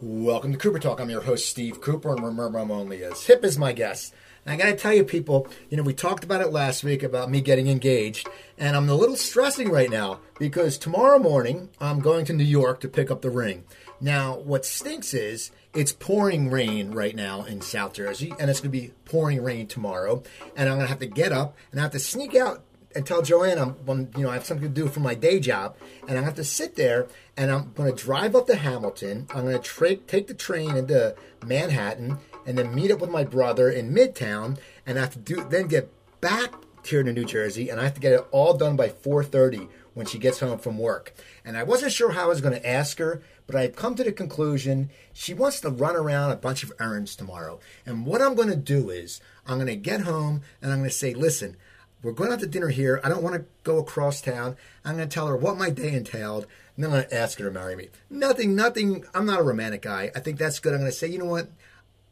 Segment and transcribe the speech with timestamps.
[0.00, 1.00] Welcome to Cooper Talk.
[1.00, 4.12] I'm your host, Steve Cooper, and remember, I'm only as hip as my guests.
[4.46, 7.02] And I got to tell you, people, you know, we talked about it last week
[7.02, 11.98] about me getting engaged, and I'm a little stressing right now because tomorrow morning I'm
[11.98, 13.64] going to New York to pick up the ring.
[14.00, 18.70] Now, what stinks is it's pouring rain right now in South Jersey, and it's going
[18.70, 20.22] to be pouring rain tomorrow.
[20.54, 22.62] And I'm going to have to get up and I have to sneak out
[22.94, 25.40] and tell Joanne I'm, when, you know, I have something to do for my day
[25.40, 25.76] job,
[26.06, 29.26] and I have to sit there, and I'm going to drive up to Hamilton.
[29.34, 33.24] I'm going to tra- take the train into Manhattan, and then meet up with my
[33.24, 36.52] brother in Midtown, and I have to do then get back
[36.84, 39.68] here to New Jersey, and I have to get it all done by 4:30
[39.98, 41.12] when she gets home from work.
[41.44, 44.04] And I wasn't sure how I was going to ask her, but I've come to
[44.04, 47.58] the conclusion she wants to run around a bunch of errands tomorrow.
[47.84, 50.90] And what I'm going to do is I'm going to get home and I'm going
[50.90, 51.56] to say, listen.
[52.02, 53.00] We're going out to dinner here.
[53.02, 54.56] I don't want to go across town.
[54.84, 57.38] I'm going to tell her what my day entailed, and then I'm going to ask
[57.38, 57.88] her to marry me.
[58.08, 59.04] Nothing, nothing.
[59.14, 60.12] I'm not a romantic guy.
[60.14, 60.74] I think that's good.
[60.74, 61.48] I'm going to say, you know what?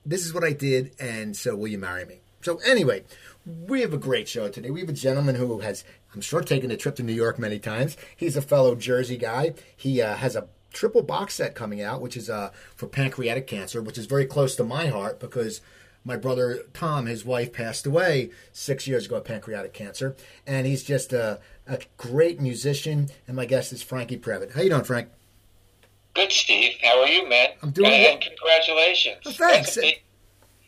[0.05, 2.20] This is what I did, and so will you marry me?
[2.42, 3.05] So, anyway,
[3.45, 4.70] we have a great show today.
[4.70, 7.59] We have a gentleman who has, I'm sure, taken a trip to New York many
[7.59, 7.97] times.
[8.17, 9.55] He's a fellow Jersey guy.
[9.77, 13.81] He uh, has a triple box set coming out, which is uh, for pancreatic cancer,
[13.81, 15.61] which is very close to my heart because
[16.07, 20.15] my brother Tom, his wife, passed away six years ago of pancreatic cancer,
[20.47, 23.09] and he's just a, a great musician.
[23.27, 24.53] And my guest is Frankie Previte.
[24.55, 25.09] How you doing, Frank?
[26.15, 26.75] Good, Steve.
[26.83, 27.48] How are you, man?
[27.63, 28.13] I'm doing and, well.
[28.13, 29.19] and congratulations.
[29.25, 29.77] Well, thanks.
[29.77, 30.03] A big,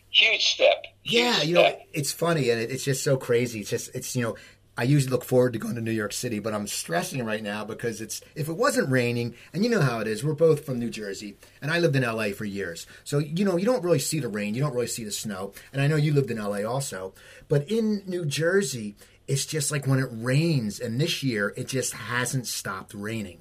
[0.09, 0.85] huge step.
[1.03, 3.61] Huge Yeah, you know, it's funny and it, it's just so crazy.
[3.61, 4.35] It's just, it's, you know,
[4.79, 7.65] I usually look forward to going to New York City, but I'm stressing right now
[7.65, 10.79] because it's, if it wasn't raining, and you know how it is, we're both from
[10.79, 12.87] New Jersey, and I lived in LA for years.
[13.03, 15.51] So, you know, you don't really see the rain, you don't really see the snow,
[15.73, 17.13] and I know you lived in LA also,
[17.49, 18.95] but in New Jersey,
[19.27, 23.39] it's just like when it rains, and this year it just hasn't stopped raining.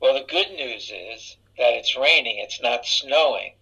[0.00, 2.38] Well, the good news is that it's raining.
[2.38, 3.54] It's not snowing,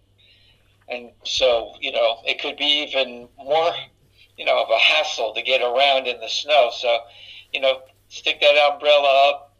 [0.87, 3.73] and so you know it could be even more,
[4.37, 6.69] you know, of a hassle to get around in the snow.
[6.73, 6.99] So,
[7.51, 9.55] you know, stick that umbrella up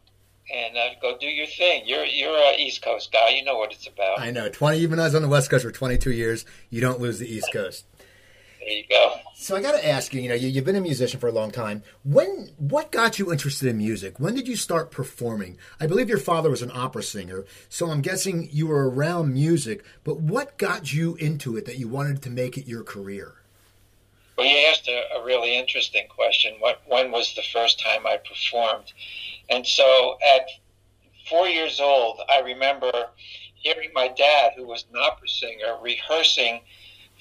[0.54, 1.82] and uh, go do your thing.
[1.86, 3.30] You're you're a East Coast guy.
[3.30, 4.20] You know what it's about.
[4.20, 6.80] I know, 20, even though I was on the West Coast for 22 years, you
[6.80, 7.84] don't lose the East Coast.
[8.60, 9.14] There you go.
[9.34, 11.32] So I got to ask you, you know, you, you've been a musician for a
[11.32, 11.82] long time.
[12.02, 14.20] When, what got you interested in music?
[14.20, 15.56] When did you start performing?
[15.80, 19.84] I believe your father was an opera singer, so I'm guessing you were around music.
[20.04, 23.37] But what got you into it that you wanted to make it your career?
[24.38, 26.54] Well, you asked a, a really interesting question.
[26.60, 28.92] What, when was the first time I performed?
[29.50, 30.48] And so at
[31.28, 32.92] four years old, I remember
[33.56, 36.60] hearing my dad, who was an opera singer, rehearsing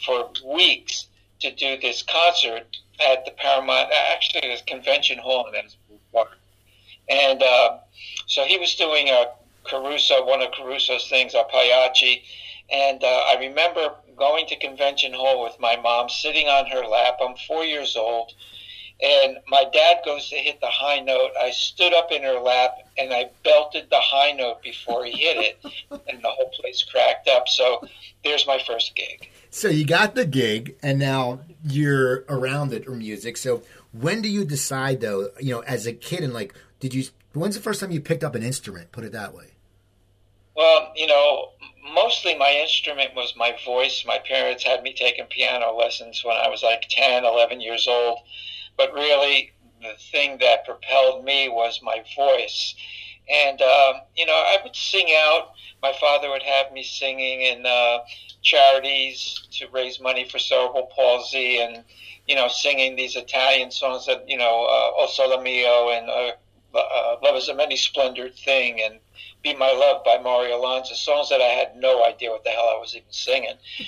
[0.05, 1.07] for weeks
[1.39, 6.37] to do this concert at the Paramount, actually, it was Convention Hall in Asbury.
[7.09, 7.77] And uh,
[8.27, 9.25] so he was doing a
[9.63, 12.21] Caruso, one of Caruso's things, a Pagliacci.
[12.71, 17.17] And uh, I remember going to Convention Hall with my mom, sitting on her lap.
[17.21, 18.33] I'm four years old.
[18.99, 21.31] And my dad goes to hit the high note.
[21.39, 25.37] I stood up in her lap and I belted the high note before he hit
[25.37, 25.73] it,
[26.09, 27.47] and the whole place cracked up.
[27.47, 27.87] So
[28.23, 29.29] there's my first gig.
[29.51, 33.37] So you got the gig, and now you're around it or music.
[33.37, 33.61] So
[33.91, 37.05] when do you decide, though, you know, as a kid, and like, did you?
[37.33, 38.91] When's the first time you picked up an instrument?
[38.91, 39.51] Put it that way.
[40.55, 41.51] Well, you know,
[41.93, 44.03] mostly my instrument was my voice.
[44.05, 48.19] My parents had me taking piano lessons when I was like 10, 11 years old.
[48.77, 52.75] But really, the thing that propelled me was my voice.
[53.29, 55.51] And, um, you know, I would sing out.
[55.81, 57.99] My father would have me singing in uh,
[58.41, 61.83] charities to raise money for cerebral palsy and,
[62.27, 66.31] you know, singing these Italian songs that, you know, uh, O Sole Mio and uh,
[66.77, 68.99] uh, Love is a Many Splendored Thing and
[69.43, 72.71] Be My Love by Mario Lanza, songs that I had no idea what the hell
[72.75, 73.55] I was even singing.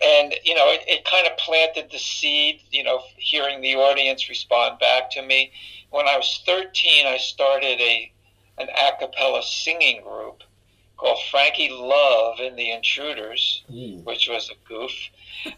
[0.00, 4.28] And, you know, it, it kind of planted the seed, you know, hearing the audience
[4.28, 5.50] respond back to me.
[5.90, 8.12] When I was 13, I started a
[8.58, 10.44] an a cappella singing group
[10.96, 14.00] called Frankie Love in the Intruders, Ooh.
[14.04, 14.92] which was a goof.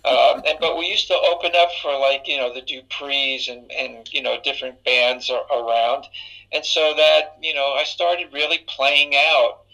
[0.05, 3.70] Um, and but we used to open up for like you know the Duprees and
[3.73, 6.05] and you know different bands are around,
[6.52, 9.64] and so that you know I started really playing out.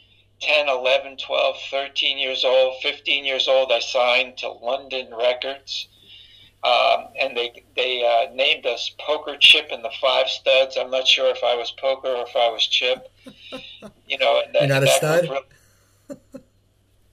[0.40, 5.88] 10, 11, 12, 13 years old, 15 years old, I signed to London Records.
[6.64, 10.76] Um, and they they uh, named us Poker Chip and the Five Studs.
[10.78, 13.10] I'm not sure if I was Poker or if I was Chip.
[14.06, 15.28] You know, and that, You're not a that stud?
[15.28, 15.44] group
[16.08, 16.44] really-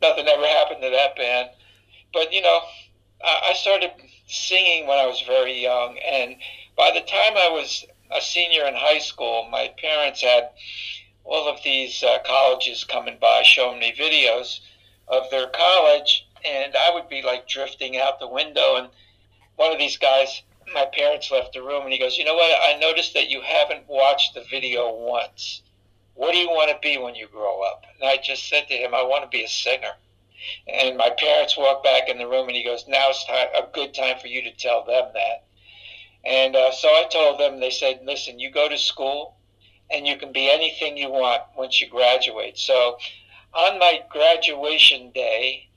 [0.02, 1.50] nothing ever happened to that band.
[2.14, 2.60] But you know,
[3.24, 3.92] I, I started
[4.28, 6.36] singing when I was very young, and
[6.78, 10.50] by the time I was a senior in high school, my parents had
[11.24, 14.60] all of these uh, colleges coming by showing me videos
[15.08, 18.88] of their college, and I would be like drifting out the window, and
[19.56, 20.44] one of these guys,
[20.74, 22.60] my parents left the room, and he goes, "You know what?
[22.68, 25.62] I noticed that you haven't watched the video once.
[26.14, 28.78] What do you want to be when you grow up?" And I just said to
[28.78, 29.96] him, "I want to be a singer."
[30.68, 33.94] And my parents walked back in the room, and he goes, "Now's time, a good
[33.94, 35.44] time for you to tell them that."
[36.24, 37.60] And uh, so I told them.
[37.60, 39.36] They said, "Listen, you go to school,
[39.90, 42.98] and you can be anything you want once you graduate." So,
[43.54, 45.68] on my graduation day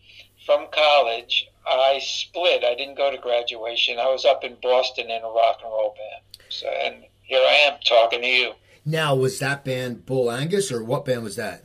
[0.45, 2.65] from college, I split.
[2.65, 3.99] I didn't go to graduation.
[3.99, 6.45] I was up in Boston in a rock and roll band.
[6.49, 8.53] So, and here I am talking to you.
[8.85, 11.65] Now, was that band Bull Angus, or what band was that?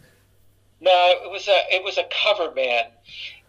[0.79, 0.91] No,
[1.23, 2.87] it was a it was a cover band,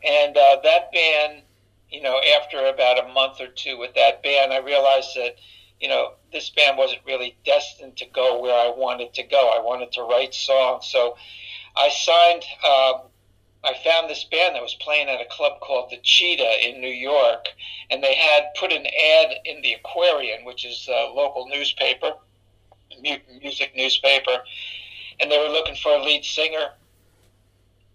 [0.06, 1.42] and uh, that band,
[1.88, 5.36] you know, after about a month or two with that band, I realized that,
[5.78, 9.52] you know, this band wasn't really destined to go where I wanted to go.
[9.56, 11.16] I wanted to write songs, so
[11.76, 12.44] I signed.
[12.68, 13.09] Um,
[13.62, 16.88] I found this band that was playing at a club called the Cheetah in New
[16.88, 17.48] York,
[17.90, 22.14] and they had put an ad in the Aquarian, which is a local newspaper,
[23.00, 24.42] music newspaper,
[25.20, 26.72] and they were looking for a lead singer.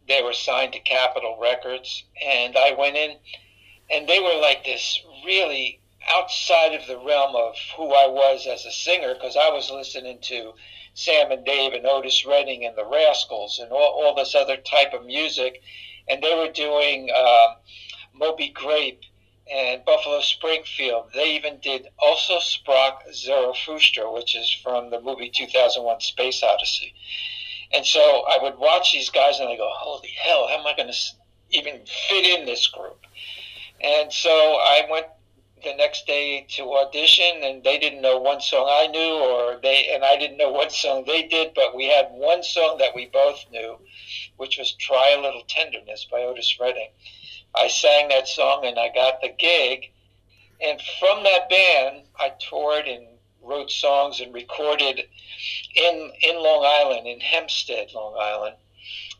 [0.07, 3.17] They were signed to Capitol Records, and I went in,
[3.89, 8.65] and they were like this really outside of the realm of who I was as
[8.65, 10.53] a singer because I was listening to
[10.95, 14.93] Sam and Dave and Otis Redding and the Rascals and all, all this other type
[14.93, 15.61] of music,
[16.07, 17.55] and they were doing uh,
[18.13, 19.01] Moby Grape
[19.51, 21.11] and Buffalo Springfield.
[21.13, 26.93] They even did also Sprach Zarathustra, which is from the movie 2001 Space Odyssey.
[27.73, 30.75] And so I would watch these guys and I go, holy hell, how am I
[30.75, 30.99] going to
[31.51, 33.05] even fit in this group?
[33.81, 35.07] And so I went
[35.65, 39.91] the next day to audition and they didn't know one song I knew or they
[39.93, 43.07] and I didn't know what song they did, but we had one song that we
[43.07, 43.77] both knew,
[44.37, 46.89] which was Try a Little Tenderness by Otis Redding.
[47.55, 49.91] I sang that song and I got the gig.
[50.61, 53.07] And from that band, I toured and
[53.41, 55.01] wrote songs and recorded
[55.75, 58.55] in in Long Island, in Hempstead, Long Island,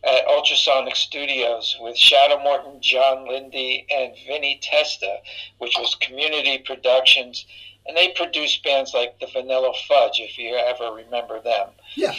[0.05, 5.17] at Ultrasonic Studios with Shadow Morton, John Lindy, and Vinny Testa,
[5.57, 7.45] which was Community Productions,
[7.87, 11.69] and they produced bands like the Vanilla Fudge, if you ever remember them.
[11.95, 12.13] Yeah.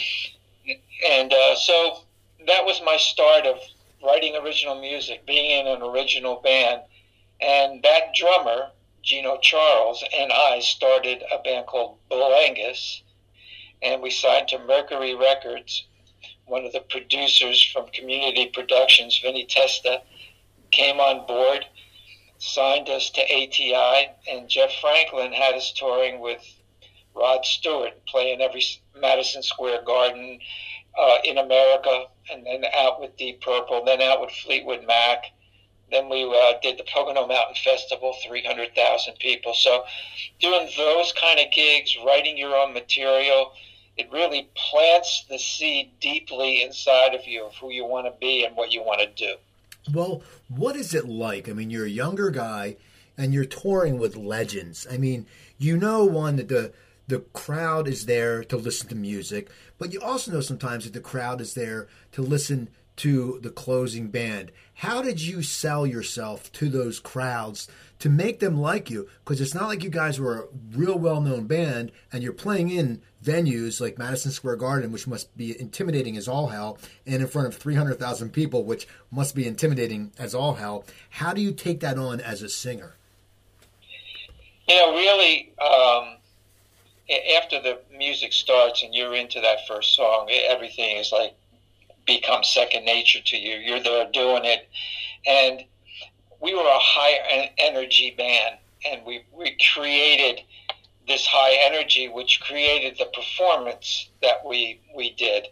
[1.10, 2.02] And uh, so
[2.46, 3.58] that was my start of
[4.04, 6.82] writing original music, being in an original band,
[7.40, 8.70] and that drummer
[9.02, 13.02] Gino Charles and I started a band called Bull Angus,
[13.80, 15.86] and we signed to Mercury Records.
[16.46, 20.02] One of the producers from Community Productions, Vinny Testa,
[20.70, 21.64] came on board,
[22.38, 26.42] signed us to ATI, and Jeff Franklin had us touring with
[27.14, 28.64] Rod Stewart, playing every
[28.98, 30.38] Madison Square Garden
[30.98, 35.24] uh, in America, and then out with Deep Purple, then out with Fleetwood Mac
[35.90, 39.54] then we uh, did the Pocono Mountain Festival, 300,000 people.
[39.54, 39.84] So
[40.40, 43.52] doing those kind of gigs, writing your own material,
[43.96, 48.44] it really plants the seed deeply inside of you of who you want to be
[48.44, 49.36] and what you want to do.
[49.92, 51.48] Well, what is it like?
[51.48, 52.76] I mean, you're a younger guy
[53.16, 54.86] and you're touring with legends.
[54.90, 55.26] I mean,
[55.58, 56.72] you know, one, that the
[57.08, 59.48] the crowd is there to listen to music,
[59.78, 64.08] but you also know sometimes that the crowd is there to listen to the closing
[64.08, 64.50] band.
[64.74, 67.68] How did you sell yourself to those crowds
[68.00, 69.08] to make them like you?
[69.24, 72.70] Because it's not like you guys were a real well known band and you're playing
[72.70, 77.28] in venues like Madison Square Garden, which must be intimidating as all hell, and in
[77.28, 80.84] front of 300,000 people, which must be intimidating as all hell.
[81.10, 82.94] How do you take that on as a singer?
[84.68, 86.16] You know, really, um,
[87.36, 91.34] after the music starts and you're into that first song, everything is like
[92.06, 93.56] becomes second nature to you.
[93.56, 94.68] You're there doing it,
[95.26, 95.64] and
[96.40, 98.56] we were a high energy band,
[98.90, 100.42] and we we created
[101.06, 105.46] this high energy, which created the performance that we we did.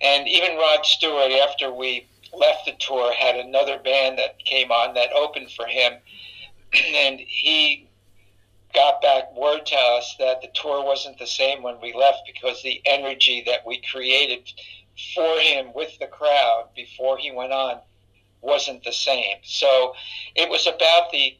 [0.00, 4.94] And even Rod Stewart, after we left the tour, had another band that came on
[4.94, 5.94] that opened for him,
[6.94, 7.88] and he
[8.74, 12.62] got back word to us that the tour wasn't the same when we left because
[12.62, 14.50] the energy that we created
[15.14, 17.78] for him with the crowd before he went on
[18.40, 19.36] wasn't the same.
[19.44, 19.94] So
[20.34, 21.36] it was about the,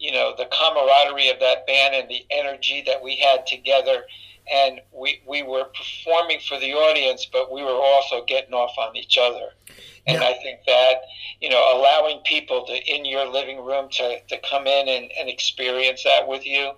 [0.00, 4.02] you know, the camaraderie of that band and the energy that we had together.
[4.52, 8.96] And we, we were performing for the audience, but we were also getting off on
[8.96, 9.50] each other.
[10.06, 10.28] And yeah.
[10.28, 11.02] I think that,
[11.40, 15.28] you know, allowing people to, in your living room to, to come in and, and
[15.28, 16.70] experience that with you,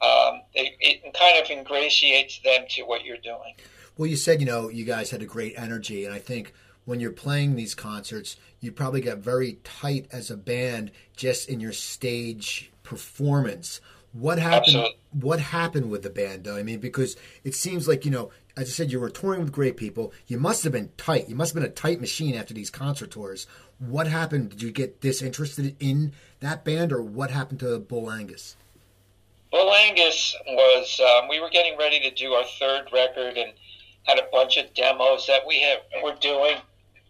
[0.00, 3.54] um, it, it kind of ingratiates them to what you're doing.
[3.98, 6.54] Well, you said, you know, you guys had a great energy, and I think
[6.86, 11.60] when you're playing these concerts, you probably got very tight as a band just in
[11.60, 13.80] your stage performance.
[14.12, 14.76] What happened?
[14.76, 14.96] Absolutely.
[15.12, 16.56] What happened with the band, though?
[16.56, 19.52] I mean, because it seems like you know, as I said, you were touring with
[19.52, 20.12] great people.
[20.26, 21.28] You must have been tight.
[21.28, 23.46] You must have been a tight machine after these concert tours.
[23.78, 24.50] What happened?
[24.50, 28.56] Did you get disinterested in that band, or what happened to Bull Angus?
[29.52, 31.00] Bull Angus was.
[31.00, 33.52] Um, we were getting ready to do our third record and
[34.04, 36.56] had a bunch of demos that we have, were doing,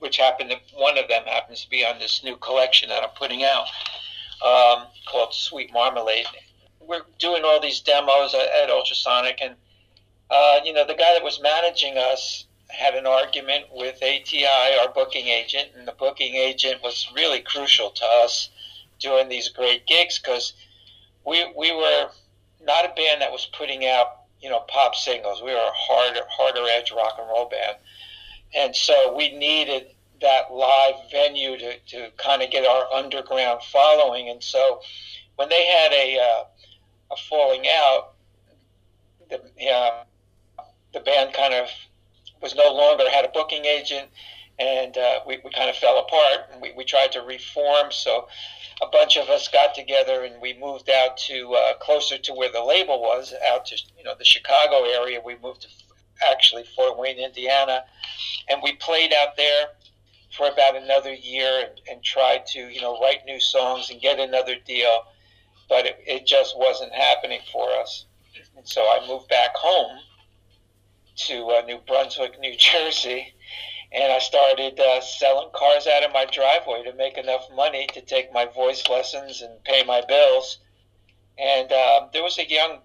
[0.00, 0.50] which happened.
[0.50, 3.66] To, one of them happens to be on this new collection that I'm putting out
[4.44, 6.26] um, called Sweet Marmalade
[6.90, 9.54] we're doing all these demos at, at Ultrasonic, and
[10.28, 14.92] uh, you know, the guy that was managing us had an argument with ATI, our
[14.92, 18.50] booking agent, and the booking agent was really crucial to us
[18.98, 20.52] doing these great gigs because
[21.24, 22.10] we we were
[22.62, 25.40] not a band that was putting out you know pop singles.
[25.42, 27.76] We were a harder harder edge rock and roll band,
[28.54, 29.86] and so we needed
[30.20, 34.28] that live venue to, to kind of get our underground following.
[34.28, 34.80] And so
[35.36, 36.44] when they had a uh,
[37.12, 38.12] a falling out,
[39.28, 40.04] the uh,
[40.92, 41.68] the band kind of
[42.42, 44.08] was no longer had a booking agent,
[44.58, 46.50] and uh, we, we kind of fell apart.
[46.52, 48.28] And we, we tried to reform, so
[48.82, 52.50] a bunch of us got together and we moved out to uh, closer to where
[52.50, 55.20] the label was, out to you know the Chicago area.
[55.24, 55.68] We moved to
[56.28, 57.84] actually Fort Wayne, Indiana,
[58.48, 59.68] and we played out there
[60.36, 64.18] for about another year and, and tried to you know write new songs and get
[64.18, 65.04] another deal
[65.70, 68.04] but it, it just wasn't happening for us.
[68.56, 70.00] And so I moved back home
[71.28, 73.32] to uh, New Brunswick, New Jersey,
[73.92, 78.02] and I started uh, selling cars out of my driveway to make enough money to
[78.02, 80.58] take my voice lessons and pay my bills.
[81.38, 82.80] And uh, there was a young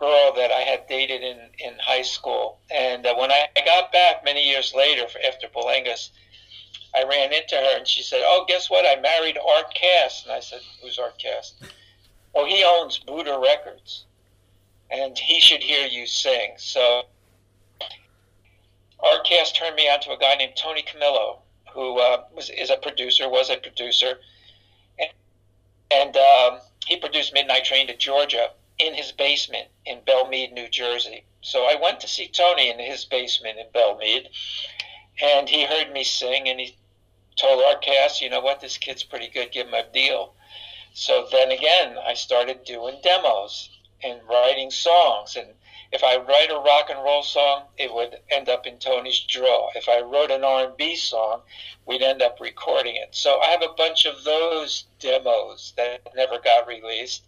[0.00, 2.58] girl that I had dated in, in high school.
[2.74, 7.54] And uh, when I, I got back many years later after Bull I ran into
[7.54, 8.84] her and she said, Oh, guess what?
[8.86, 10.24] I married Art Kass.
[10.24, 11.54] And I said, Who's Art Kass?
[12.34, 14.06] Well, he owns Buddah Records,
[14.90, 16.52] and he should hear you sing.
[16.58, 17.02] So,
[19.00, 21.40] Art Kass turned me on to a guy named Tony Camillo,
[21.72, 24.20] who uh, was is a producer, was a producer,
[24.98, 25.10] and,
[25.90, 30.68] and um, he produced Midnight Train to Georgia in his basement in Belle Mead, New
[30.68, 31.24] Jersey.
[31.42, 34.28] So I went to see Tony in his basement in Belle Mead,
[35.22, 36.76] and he heard me sing, and he
[37.36, 40.34] told Art Kass, you know what, this kid's pretty good, give him a deal.
[40.92, 43.70] So then again, I started doing demos
[44.02, 45.36] and writing songs.
[45.36, 45.48] And
[45.92, 49.70] if I write a rock and roll song, it would end up in Tony's draw.
[49.74, 51.42] If I wrote an R&B song,
[51.86, 53.08] we'd end up recording it.
[53.12, 57.22] So I have a bunch of those demos that never got released.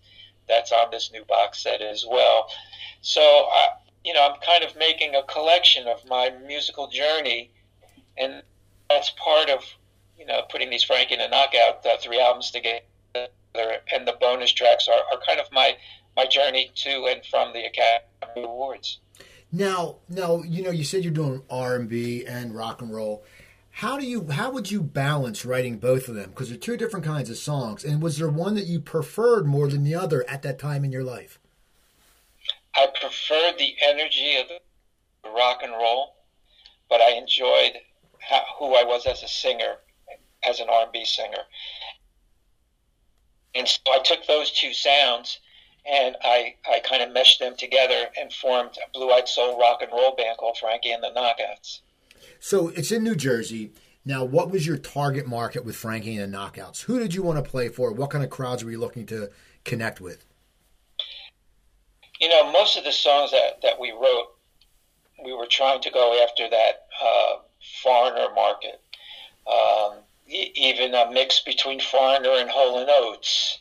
[0.49, 2.49] That's on this new box set as well.
[3.01, 3.69] So I,
[4.05, 7.51] you know, I'm kind of making a collection of my musical journey,
[8.17, 8.43] and
[8.89, 9.65] that's part of
[10.19, 12.81] you know putting these Frankie and the Knockout uh, three albums together
[13.55, 15.77] and the bonus tracks are, are kind of my
[16.17, 18.99] my journey to and from the Academy Awards.
[19.51, 23.25] Now, now you know you said you're doing R and B and rock and roll.
[23.76, 26.31] How do you how would you balance writing both of them?
[26.31, 27.85] Because they're two different kinds of songs.
[27.85, 30.93] And was there one that you preferred more than the other at that time in
[30.93, 31.38] your life?
[32.76, 36.14] I preferred the energy of the rock and roll,
[36.88, 37.73] but I enjoyed
[38.21, 39.76] how, who I was as a singer,
[40.49, 41.45] as an R&B singer.
[43.55, 45.41] And so I took those two sounds
[45.85, 49.83] and I, I kind of meshed them together and formed a blue eyed soul rock
[49.83, 51.81] and roll band called Frankie and the Knockouts.
[52.45, 53.71] So it's in New Jersey.
[54.05, 56.83] Now, what was your target market with Frankie and the Knockouts?
[56.83, 57.93] Who did you want to play for?
[57.93, 59.31] What kind of crowds were you looking to
[59.65, 60.27] connect with?
[62.19, 64.35] You know, most of the songs that, that we wrote,
[65.25, 67.37] we were trying to go after that uh,
[67.81, 68.81] foreigner market.
[69.47, 73.59] Um, even a mix between Foreigner and Hall and Oates,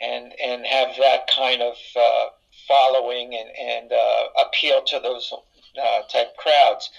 [0.00, 2.26] and and have that kind of uh,
[2.66, 5.32] following and and uh, appeal to those
[5.80, 6.90] uh, type crowds.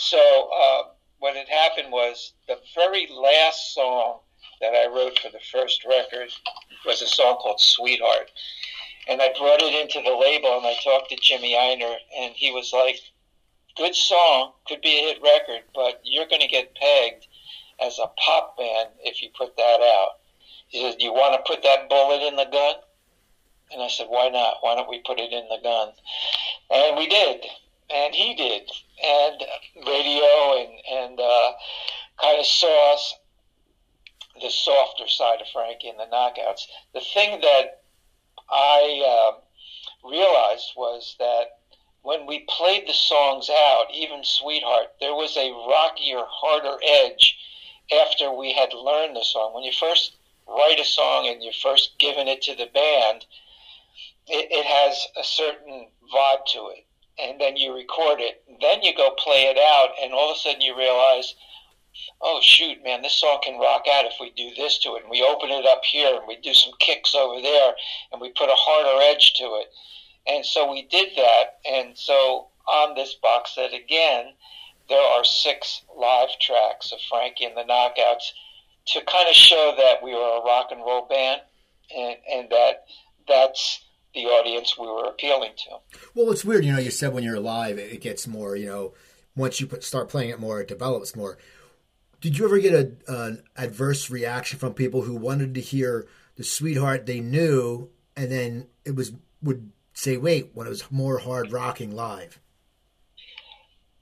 [0.00, 0.82] So uh,
[1.18, 4.20] what had happened was the very last song
[4.60, 6.30] that I wrote for the first record
[6.86, 8.30] was a song called Sweetheart.
[9.08, 12.52] And I brought it into the label and I talked to Jimmy Ienner and he
[12.52, 13.00] was like,
[13.76, 17.26] good song, could be a hit record, but you're going to get pegged
[17.80, 20.20] as a pop band if you put that out.
[20.68, 22.76] He said, You want to put that bullet in the gun?
[23.72, 24.58] And I said, Why not?
[24.60, 25.88] Why don't we put it in the gun?
[26.70, 27.44] And we did.
[27.90, 28.70] And he did.
[29.02, 29.42] And
[29.86, 31.52] radio and, and uh,
[32.20, 33.14] kind of saw us
[34.40, 36.66] the softer side of Frankie in the knockouts.
[36.94, 37.82] The thing that
[38.50, 41.58] I uh, realized was that
[42.02, 47.36] when we played the songs out, even Sweetheart, there was a rockier, harder edge
[47.92, 49.54] after we had learned the song.
[49.54, 50.16] When you first
[50.46, 53.26] write a song and you're first giving it to the band,
[54.26, 56.86] it, it has a certain vibe to it.
[57.20, 58.42] And then you record it.
[58.60, 61.34] Then you go play it out, and all of a sudden you realize,
[62.20, 65.02] oh, shoot, man, this song can rock out if we do this to it.
[65.02, 67.72] And we open it up here, and we do some kicks over there,
[68.12, 69.68] and we put a harder edge to it.
[70.26, 71.58] And so we did that.
[71.68, 74.26] And so on this box set again,
[74.88, 78.32] there are six live tracks of Frankie and the Knockouts
[78.86, 81.40] to kind of show that we were a rock and roll band
[81.94, 82.84] and, and that
[83.26, 83.84] that's
[84.14, 85.98] the audience we were appealing to.
[86.14, 86.78] Well, it's weird, you know.
[86.78, 88.56] You said when you're live, it gets more.
[88.56, 88.94] You know,
[89.36, 91.38] once you put, start playing it more, it develops more.
[92.20, 96.44] Did you ever get a, an adverse reaction from people who wanted to hear the
[96.44, 99.12] sweetheart they knew, and then it was
[99.42, 102.40] would say, "Wait," when it was more hard rocking live?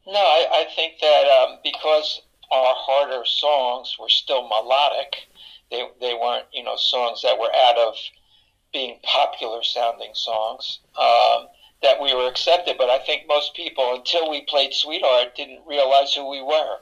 [0.07, 2.23] No, I, I think that um, because
[2.53, 5.29] our harder songs were still melodic,
[5.71, 7.95] they they weren't you know songs that were out of
[8.77, 10.81] being popular sounding songs.
[11.01, 11.49] Um,
[11.83, 16.13] that we were accepted, but I think most people, until we played Sweetheart, didn't realize
[16.15, 16.79] who we were.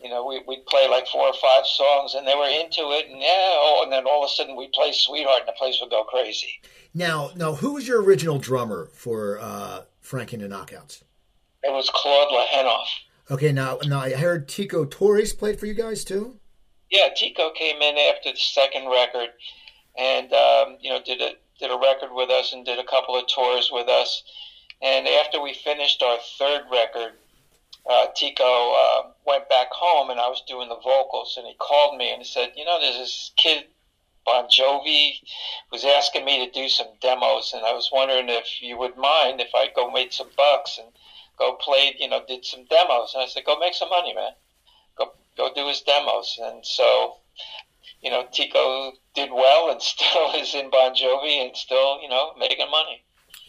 [0.00, 3.10] You know, we, we'd play like four or five songs and they were into it,
[3.10, 5.78] and yeah, oh, and then all of a sudden we'd play Sweetheart and the place
[5.80, 6.60] would go crazy.
[6.94, 11.02] Now, now, who was your original drummer for uh, Frankie and the Knockouts?
[11.62, 12.86] It was Claude LeHenaff.
[13.30, 16.38] Okay, now, now I heard Tico Torres played for you guys too.
[16.90, 19.30] Yeah, Tico came in after the second record,
[19.96, 23.16] and um, you know did a did a record with us and did a couple
[23.16, 24.22] of tours with us.
[24.82, 27.14] And after we finished our third record,
[27.88, 31.96] uh, Tico uh, went back home, and I was doing the vocals, and he called
[31.96, 33.66] me and he said, "You know, there's this kid."
[34.24, 35.20] Bon Jovi
[35.70, 39.40] was asking me to do some demos, and I was wondering if you would mind
[39.40, 40.88] if I go make some bucks and
[41.38, 43.14] go play, you know, did some demos.
[43.14, 44.32] And I said, go make some money, man.
[44.96, 46.38] Go go do his demos.
[46.42, 47.18] And so,
[48.06, 52.32] you know, Tico did well and still is in Bon Jovi and still, you know,
[52.38, 53.02] making money.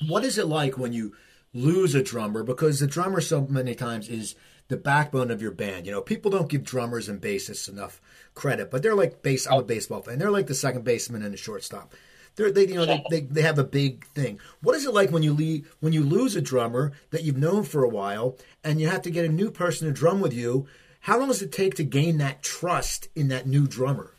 [0.08, 1.14] What is it like when you
[1.54, 2.44] lose a drummer?
[2.44, 4.36] Because the drummer so many times is
[4.68, 5.86] the backbone of your band.
[5.86, 8.02] You know, people don't give drummers and bassists enough
[8.34, 9.46] credit, but they're like base.
[9.46, 10.18] I'm a baseball fan.
[10.18, 11.94] They're like the second baseman and the shortstop.
[12.36, 14.40] They're, they, you know, they, they, they have a big thing.
[14.62, 17.64] What is it like when you leave, when you lose a drummer that you've known
[17.64, 20.68] for a while, and you have to get a new person to drum with you?
[21.02, 24.14] How long does it take to gain that trust in that new drummer?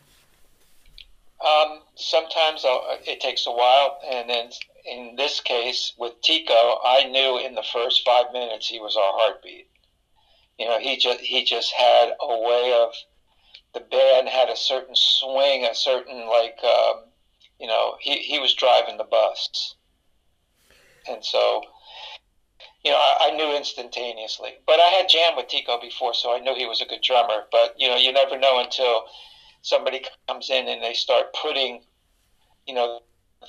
[2.00, 4.50] Sometimes I'll, it takes a while, and then
[4.84, 9.12] in this case with Tico, I knew in the first five minutes he was our
[9.14, 9.68] heartbeat.
[10.58, 12.92] You know, he just he just had a way of
[13.74, 17.02] the band had a certain swing, a certain like um,
[17.58, 19.74] you know he he was driving the bus,
[21.08, 21.62] and so
[22.84, 24.54] you know I, I knew instantaneously.
[24.66, 27.44] But I had jammed with Tico before, so I knew he was a good drummer.
[27.50, 29.02] But you know you never know until
[29.62, 31.82] somebody comes in and they start putting
[32.68, 33.00] you know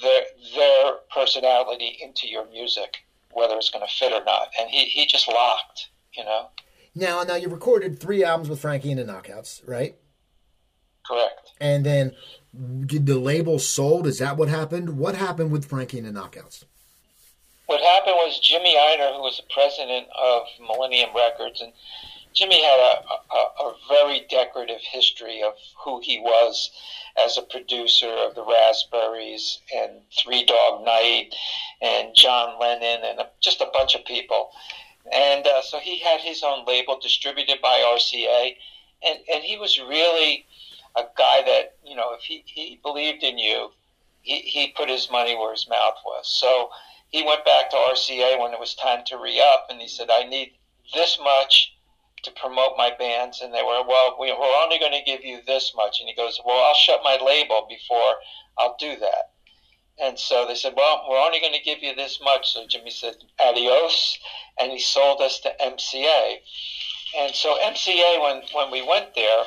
[0.01, 0.21] their
[0.55, 4.47] their personality into your music, whether it's going to fit or not.
[4.59, 6.47] And he he just locked, you know.
[6.95, 9.95] Now, now you recorded three albums with Frankie and the Knockouts, right?
[11.05, 11.51] Correct.
[11.61, 12.15] And then
[12.85, 14.07] did the label sold?
[14.07, 14.97] Is that what happened?
[14.97, 16.65] What happened with Frankie and the Knockouts?
[17.67, 21.71] What happened was Jimmy Ienner, who was the president of Millennium Records, and
[22.39, 26.71] Jimmy had a, a, a very decorative history of who he was
[27.17, 31.35] as a producer of the Raspberries and Three Dog Night
[31.81, 34.51] and John Lennon and a, just a bunch of people.
[35.11, 38.55] And uh, so he had his own label distributed by RCA,
[39.05, 40.45] and, and he was really
[40.95, 43.71] a guy that you know if he, he believed in you,
[44.21, 46.33] he, he put his money where his mouth was.
[46.39, 46.69] So
[47.09, 50.09] he went back to RCA when it was time to re up, and he said,
[50.09, 50.53] "I need
[50.93, 51.73] this much."
[52.23, 55.39] To promote my bands, and they were, well, we, we're only going to give you
[55.47, 55.99] this much.
[55.99, 58.15] And he goes, well, I'll shut my label before
[58.57, 59.31] I'll do that.
[60.01, 62.53] And so they said, well, we're only going to give you this much.
[62.53, 64.17] So Jimmy said, adios.
[64.59, 66.35] And he sold us to MCA.
[67.19, 69.43] And so MCA, when, when we went there,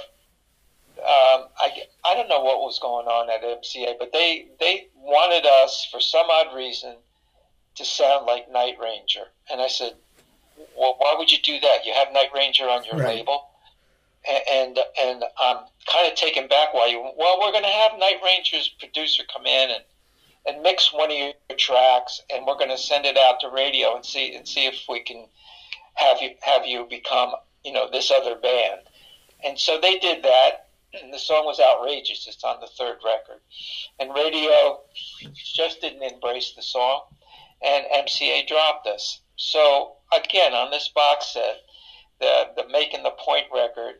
[0.99, 5.47] um, I, I don't know what was going on at MCA, but they, they wanted
[5.47, 6.97] us, for some odd reason,
[7.77, 9.25] to sound like Night Ranger.
[9.51, 9.95] And I said,
[10.77, 11.85] well, why would you do that?
[11.85, 13.17] You have Night Ranger on your right.
[13.17, 13.49] label.
[14.29, 15.57] And, and and I'm
[15.93, 17.01] kind of taken back why you.
[17.01, 19.83] Well, we're going to have Night Ranger's producer come in and
[20.47, 23.95] and mix one of your tracks, and we're going to send it out to radio
[23.95, 25.27] and see and see if we can
[25.95, 27.33] have you have you become
[27.65, 28.81] you know this other band.
[29.45, 32.27] And so they did that, and the song was outrageous.
[32.29, 33.41] It's on the third record,
[33.99, 34.81] and radio
[35.35, 37.03] just didn't embrace the song,
[37.65, 39.21] and MCA dropped us.
[39.37, 41.63] so again, on this box set,
[42.21, 43.97] the the making the point record,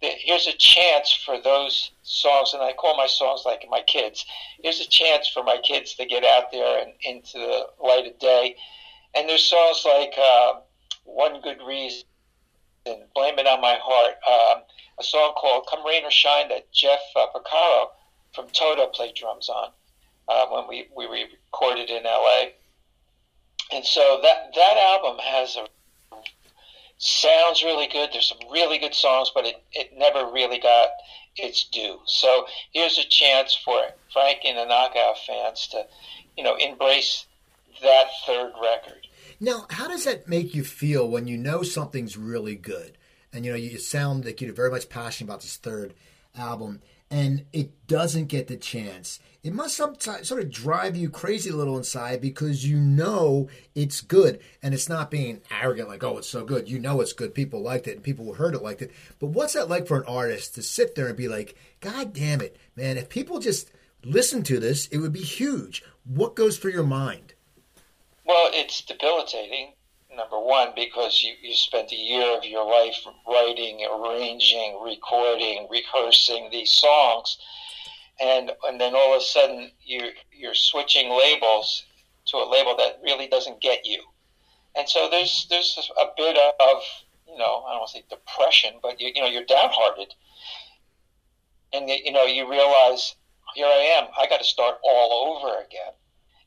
[0.00, 4.24] here's a chance for those songs, and I call my songs like my kids.
[4.62, 8.18] Here's a chance for my kids to get out there and into the light of
[8.18, 8.56] day.
[9.14, 10.54] And there's songs like uh,
[11.04, 12.04] "One Good Reason,"
[13.14, 14.62] "Blame It on My Heart," um,
[14.98, 17.88] a song called "Come Rain or Shine" that Jeff uh, Porcaro
[18.34, 19.70] from Toto played drums on
[20.28, 22.54] uh, when we we recorded in L.A.
[23.72, 25.66] And so that that album has a
[26.98, 28.10] sounds really good.
[28.12, 30.90] There's some really good songs, but it, it never really got
[31.36, 31.98] its due.
[32.06, 33.80] So here's a chance for
[34.12, 35.84] Frank and the Knockout fans to,
[36.36, 37.26] you know, embrace
[37.82, 39.08] that third record.
[39.40, 42.96] Now, how does that make you feel when you know something's really good?
[43.32, 45.94] And, you know, you sound like you're very much passionate about this third
[46.36, 51.50] album and it doesn't get the chance, it must sometimes sort of drive you crazy
[51.50, 56.18] a little inside because you know it's good and it's not being arrogant like, oh,
[56.18, 56.68] it's so good.
[56.68, 57.34] You know it's good.
[57.34, 58.92] People liked it and people who heard it liked it.
[59.18, 62.40] But what's that like for an artist to sit there and be like, God damn
[62.40, 63.70] it, man, if people just
[64.04, 65.82] listen to this, it would be huge.
[66.04, 67.34] What goes through your mind?
[68.24, 69.72] Well, it's debilitating
[70.16, 76.48] number one, because you, you spent a year of your life writing, arranging, recording, rehearsing
[76.50, 77.38] these songs,
[78.20, 81.84] and and then all of a sudden you're you're switching labels
[82.26, 84.02] to a label that really doesn't get you,
[84.76, 86.82] and so there's there's a bit of
[87.26, 90.14] you know I don't want to say depression, but you you know you're downhearted,
[91.72, 93.16] and you know you realize
[93.54, 95.92] here I am, I got to start all over again.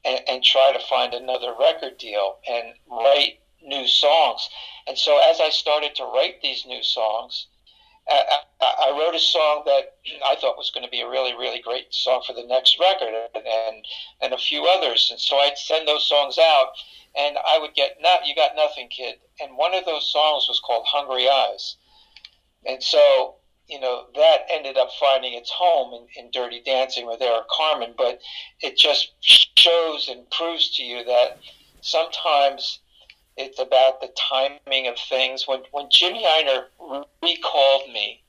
[0.04, 4.47] And, and, try to find another record deal and write new songs.
[4.88, 7.47] And so as I started to write these new songs,
[8.08, 11.62] I, I wrote a song that I thought was going to be a really, really
[11.62, 13.86] great song for the next record, and, and
[14.22, 15.10] and a few others.
[15.12, 16.70] And so I'd send those songs out,
[17.18, 20.60] and I would get, "No, you got nothing, kid." And one of those songs was
[20.60, 21.78] called "Hungry Eyes,"
[22.65, 23.36] and so
[23.68, 27.96] you know that ended up finding its home in, in Dirty Dancing with Eric Carmen.
[27.98, 28.20] But
[28.62, 31.39] it just shows and proves to you that
[31.82, 32.80] sometimes
[33.38, 35.48] it's about the timing of things.
[35.48, 36.67] When when Jimmy Ienner
[37.21, 38.24] recalled me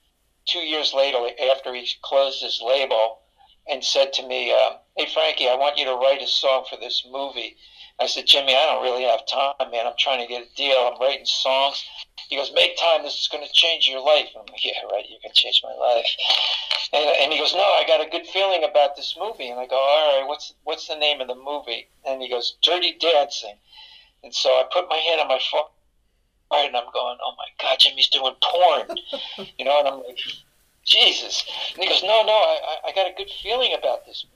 [0.47, 1.19] two years later
[1.51, 3.21] after he closed his label
[3.69, 6.77] and said to me, uh, "Hey Frankie, I want you to write a song for
[6.77, 7.57] this movie."
[7.99, 9.87] I said, "Jimmy, I don't really have time, man.
[9.87, 10.77] I'm trying to get a deal.
[10.77, 11.85] I'm writing songs."
[12.29, 13.05] He goes, "Make time.
[13.05, 15.09] This is going to change your life." I'm like, "Yeah, right.
[15.09, 16.11] You can change my life."
[16.93, 19.67] And, and he goes, "No, I got a good feeling about this movie." And I
[19.67, 23.59] go, "All right, what's what's the name of the movie?" And he goes, "Dirty Dancing."
[24.27, 27.79] And so I put my hand on my forehead and I'm going, oh my God,
[27.79, 28.99] Jimmy's doing porn.
[29.57, 30.19] you know, and I'm like,
[30.85, 31.45] Jesus.
[31.75, 34.27] And he goes, no, no, I, I got a good feeling about this.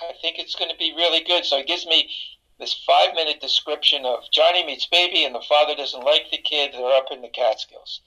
[0.00, 1.44] I think it's going to be really good.
[1.44, 2.10] So he gives me
[2.58, 6.72] this five minute description of Johnny meets baby and the father doesn't like the kid.
[6.72, 8.00] They're up in the Catskills.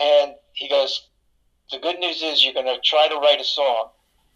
[0.00, 1.08] And he goes,
[1.70, 3.90] the good news is you're going to try to write a song.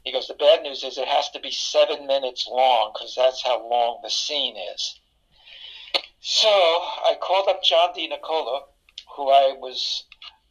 [0.04, 3.42] He goes, the bad news is it has to be seven minutes long because that's
[3.42, 5.00] how long the scene is.
[6.20, 8.62] So I called up John DiNicola,
[9.16, 10.04] who I was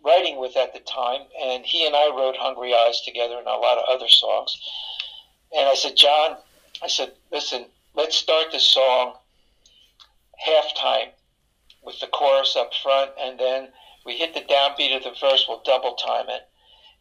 [0.03, 3.57] writing with at the time, and he and I wrote Hungry Eyes together and a
[3.57, 4.57] lot of other songs.
[5.55, 6.37] And I said, John,
[6.81, 9.15] I said, listen, let's start the song
[10.45, 11.09] halftime
[11.83, 13.69] with the chorus up front, and then
[14.05, 16.47] we hit the downbeat of the verse, we'll double time it.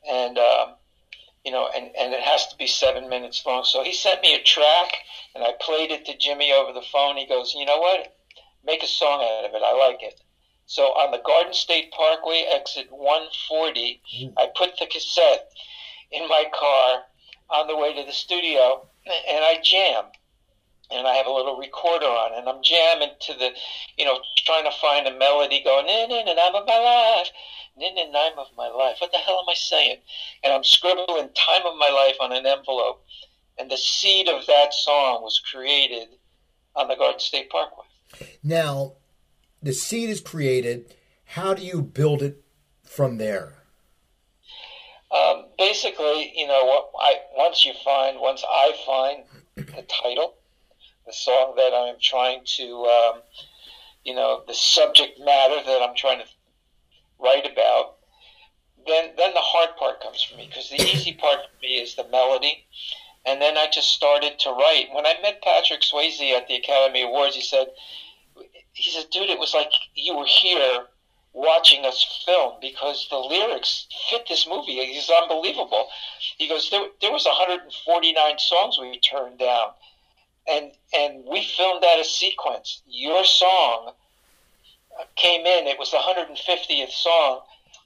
[0.08, 0.74] And, um,
[1.44, 3.64] you know, and, and it has to be seven minutes long.
[3.64, 4.92] So he sent me a track,
[5.34, 7.16] and I played it to Jimmy over the phone.
[7.16, 8.15] He goes, you know what?
[8.66, 9.62] Make a song out of it.
[9.64, 10.20] I like it.
[10.66, 14.32] So on the Garden State Parkway exit 140, mm.
[14.36, 15.48] I put the cassette
[16.10, 17.02] in my car
[17.50, 20.04] on the way to the studio, and I jam.
[20.90, 23.50] And I have a little recorder on, and I'm jamming to the,
[23.96, 27.28] you know, trying to find a melody going, in in and I'm of my life,
[27.76, 28.96] in and I'm of my life.
[29.00, 29.98] What the hell am I saying?
[30.44, 33.04] And I'm scribbling time of my life on an envelope.
[33.58, 36.08] And the seed of that song was created
[36.76, 37.86] on the Garden State Parkway.
[38.42, 38.94] Now,
[39.62, 40.94] the seed is created.
[41.24, 42.42] How do you build it
[42.84, 43.54] from there?
[45.10, 49.24] Um, basically, you know, what I once you find, once I find
[49.56, 50.34] the title,
[51.06, 53.20] the song that I'm trying to, um,
[54.04, 56.26] you know, the subject matter that I'm trying to
[57.18, 57.96] write about,
[58.86, 61.94] then then the hard part comes for me because the easy part for me is
[61.94, 62.66] the melody,
[63.26, 64.88] and then I just started to write.
[64.92, 67.68] When I met Patrick Swayze at the Academy Awards, he said,
[68.72, 70.86] he said, dude, it was like you were here
[71.32, 74.74] watching us film because the lyrics fit this movie.
[74.74, 75.88] It's unbelievable.
[76.38, 79.70] He goes, there, there was 149 songs we turned down.
[80.48, 82.82] and and we filmed that as sequence.
[82.86, 83.92] Your song
[85.16, 85.66] came in.
[85.66, 87.40] It was the 150th song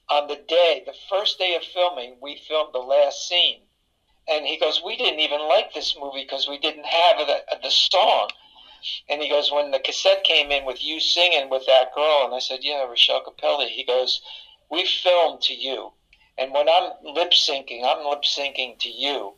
[0.09, 2.15] on the day, the first day of filming.
[2.21, 3.61] We filmed the last scene,
[4.37, 7.69] and he goes, "We didn't even like this movie because we didn't have the, the
[7.69, 8.29] song."
[9.09, 12.33] And he goes, "When the cassette came in with you singing with that girl," and
[12.33, 14.21] I said, "Yeah, Rachelle Capelli." He goes,
[14.69, 15.93] "We filmed to you."
[16.37, 19.35] And when I'm lip syncing, I'm lip syncing to you.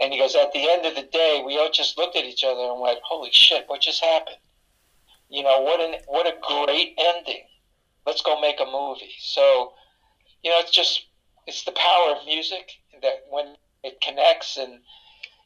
[0.00, 2.42] And he goes, at the end of the day, we all just looked at each
[2.44, 4.38] other and went, holy shit, what just happened?
[5.28, 7.44] You know, what an what a great ending.
[8.04, 9.14] Let's go make a movie.
[9.20, 9.72] So,
[10.42, 11.06] you know, it's just
[11.46, 14.80] it's the power of music that when it connects and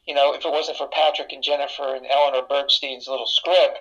[0.07, 3.79] you know, if it wasn't for Patrick and Jennifer and Eleanor Bergstein's little script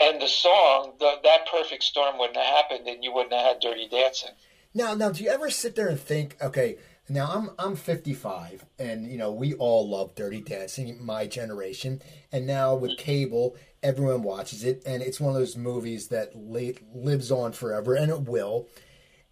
[0.00, 3.60] and the song, the, that perfect storm wouldn't have happened and you wouldn't have had
[3.60, 4.30] Dirty Dancing.
[4.72, 6.76] Now, now, do you ever sit there and think, okay,
[7.08, 12.46] now I'm I'm 55, and you know we all love Dirty Dancing, my generation, and
[12.46, 17.52] now with cable, everyone watches it, and it's one of those movies that lives on
[17.52, 18.68] forever, and it will.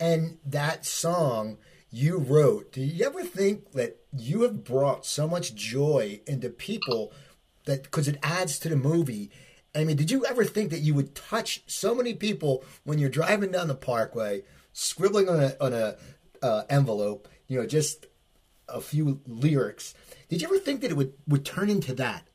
[0.00, 1.58] And that song
[1.90, 7.12] you wrote, do you ever think that you have brought so much joy into people
[7.64, 9.30] that because it adds to the movie?
[9.74, 13.10] I mean, did you ever think that you would touch so many people when you're
[13.10, 14.42] driving down the parkway?
[14.76, 15.96] scribbling on a on a
[16.42, 18.06] uh, envelope, you know, just
[18.68, 19.94] a few lyrics.
[20.28, 22.28] Did you ever think that it would would turn into that?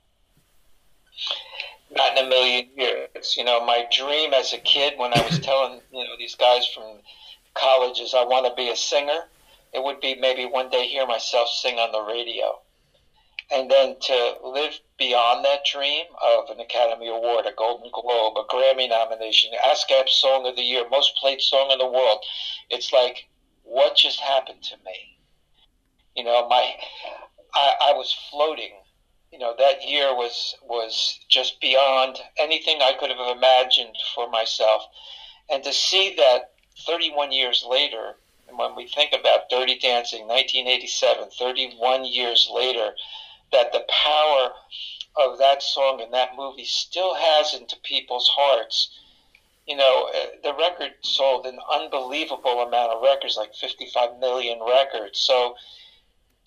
[1.95, 3.37] Not in a million years.
[3.37, 6.67] You know, my dream as a kid when I was telling you know these guys
[6.67, 6.99] from
[7.53, 9.21] colleges I want to be a singer.
[9.73, 12.61] It would be maybe one day hear myself sing on the radio
[13.51, 18.43] and then to live beyond that dream of an Academy Award, a Golden Globe, a
[18.45, 22.23] Grammy nomination, ASCAP Song of the Year, most played song in the world,
[22.69, 23.27] it's like,
[23.63, 25.17] what just happened to me?
[26.15, 26.75] You know, my,
[27.53, 28.71] I, I was floating.
[29.31, 34.83] You know, that year was was just beyond anything I could have imagined for myself,
[35.49, 36.51] and to see that
[36.85, 38.17] 31 years later,
[38.57, 42.91] when we think about Dirty Dancing, 1987, 31 years later
[43.51, 44.51] that the power
[45.17, 48.97] of that song and that movie still has into people's hearts.
[49.67, 55.19] You know, uh, the record sold an unbelievable amount of records, like 55 million records.
[55.19, 55.55] So,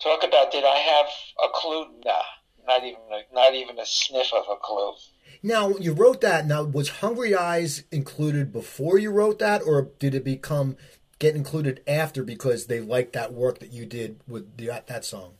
[0.01, 1.05] talk about did I have
[1.43, 1.85] a clue?
[2.03, 2.21] Nah,
[2.67, 4.93] not even a, not even a sniff of a clue.
[5.41, 6.47] Now you wrote that.
[6.47, 10.75] Now was Hungry Eyes included before you wrote that, or did it become
[11.19, 15.35] get included after because they liked that work that you did with the, that song?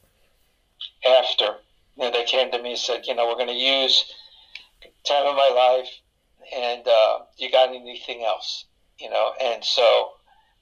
[1.06, 1.58] after.
[1.98, 4.14] You know, they came to me and said, you know, we're going to use
[5.08, 5.90] time of my life,
[6.56, 8.66] and uh, you got anything else?
[9.00, 10.12] You know, and so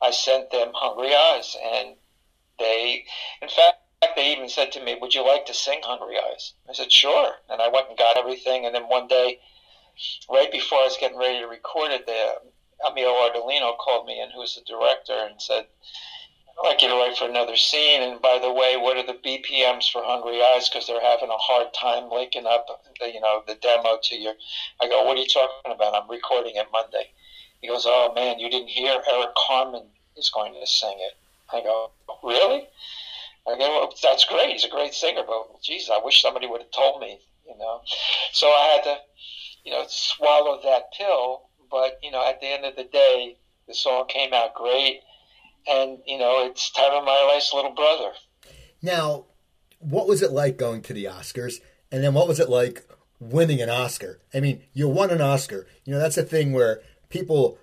[0.01, 1.95] I sent them Hungry Eyes, and
[2.59, 3.05] they,
[3.41, 3.77] in fact,
[4.15, 7.33] they even said to me, "Would you like to sing Hungry Eyes?" I said, "Sure."
[7.49, 9.39] And I went and got everything, and then one day,
[10.29, 12.35] right before I was getting ready to record it, the
[12.87, 15.65] Emilio Ardolino called me in, who was the director, and said,
[16.59, 18.01] I'd like you to write for another scene.
[18.01, 20.69] And by the way, what are the BPMs for Hungry Eyes?
[20.69, 22.67] Because they're having a hard time linking up,
[22.99, 24.33] the, you know, the demo to your.
[24.81, 25.95] I go, what are you talking about?
[25.95, 27.09] I'm recording it Monday.
[27.61, 29.83] He goes, oh man, you didn't hear Eric Carmen
[30.17, 31.13] is going to sing it.
[31.51, 32.67] I go, really?
[33.47, 34.51] I go, well, that's great.
[34.51, 37.81] He's a great singer, but geez, I wish somebody would have told me, you know.
[38.31, 38.97] So I had to,
[39.63, 41.49] you know, swallow that pill.
[41.73, 45.01] But you know, at the end of the day, the song came out great
[45.67, 48.11] and you know it's time of my life's little brother.
[48.81, 49.25] Now,
[49.79, 51.55] what was it like going to the Oscars,
[51.91, 52.87] and then what was it like
[53.19, 54.21] winning an Oscar?
[54.35, 55.65] I mean, you won an Oscar.
[55.83, 57.57] You know that's a thing where people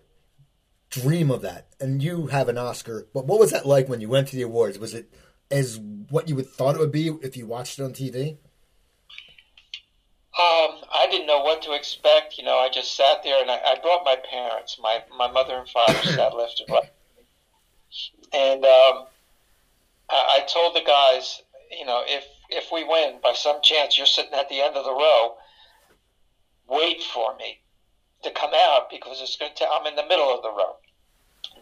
[0.90, 3.07] dream of that, and you have an Oscar.
[3.14, 4.77] But what was that like when you went to the awards?
[4.77, 5.14] Was it
[5.53, 8.38] as what you would thought it would be if you watched it on TV?
[10.38, 12.38] Um, I didn't know what to expect.
[12.38, 14.79] You know, I just sat there and I, I brought my parents.
[14.81, 16.90] My my mother and father sat left and right
[18.33, 19.07] and um,
[20.09, 24.07] I, I told the guys, you know, if if we win by some chance, you're
[24.07, 25.37] sitting at the end of the row.
[26.69, 27.61] Wait for me
[28.23, 29.66] to come out because it's going to.
[29.69, 30.77] I'm in the middle of the row.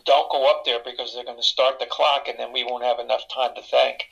[0.05, 2.85] Don't go up there because they're going to start the clock, and then we won't
[2.85, 4.05] have enough time to thank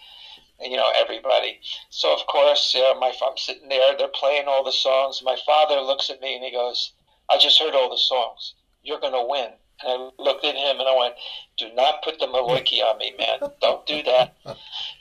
[0.61, 1.61] you know everybody.
[1.91, 3.97] So of course, uh, my I'm sitting there.
[3.97, 5.23] They're playing all the songs.
[5.23, 6.93] My father looks at me and he goes,
[7.29, 8.55] "I just heard all the songs.
[8.83, 11.15] You're going to win." And I looked at him and I went,
[11.59, 13.51] "Do not put the Maloiki on me, man.
[13.61, 14.35] Don't do that."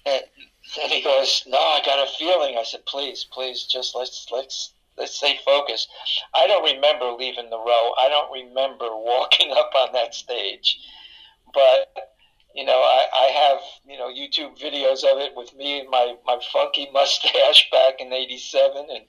[0.08, 0.24] And,
[0.84, 4.74] and he goes, "No, I got a feeling." I said, "Please, please, just let's let's
[4.98, 5.89] let's stay focused."
[6.34, 7.94] I don't remember leaving the row.
[7.98, 10.80] I don't remember walking up on that stage,
[11.54, 12.14] but
[12.56, 16.15] you know, I, I have you know YouTube videos of it with me and my
[16.26, 19.06] my funky mustache back in '87 and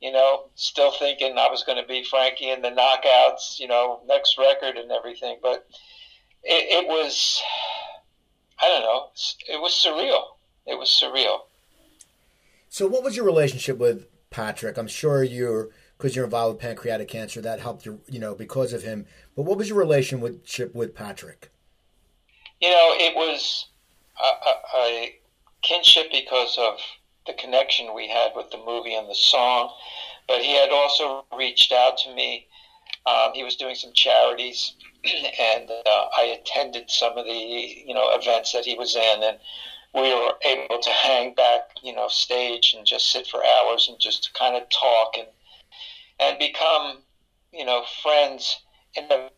[0.00, 4.00] you know, still thinking I was going to be Frankie in the knockouts, you know,
[4.06, 5.38] next record and everything.
[5.42, 5.66] But
[6.42, 7.42] it, it was,
[8.60, 9.08] I don't know,
[9.48, 10.36] it was surreal.
[10.66, 11.40] It was surreal.
[12.68, 14.76] So, what was your relationship with Patrick?
[14.76, 18.74] I'm sure you're because you're involved with pancreatic cancer that helped you, you know, because
[18.74, 19.06] of him.
[19.34, 21.50] But what was your relationship with Patrick?
[22.60, 23.66] You know, it was
[24.22, 25.18] a, a,
[25.62, 26.78] kinship because of
[27.26, 29.74] the connection we had with the movie and the song.
[30.28, 32.46] But he had also reached out to me.
[33.04, 38.10] Um, he was doing some charities, and uh, I attended some of the you know
[38.14, 39.38] events that he was in, and
[39.94, 43.98] we were able to hang back, you know, stage and just sit for hours and
[43.98, 45.28] just kind of talk and
[46.18, 46.98] and become,
[47.52, 48.58] you know, friends
[48.94, 49.30] in a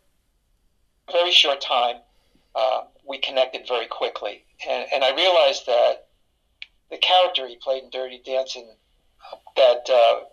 [1.11, 1.97] very short time.
[2.55, 6.07] Uh, we connected very quickly, and and I realized that
[6.89, 8.67] the character he played in Dirty Dancing,
[9.55, 10.25] that uh,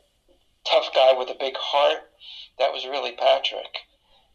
[0.64, 2.10] tough guy with a big heart,
[2.58, 3.76] that was really Patrick.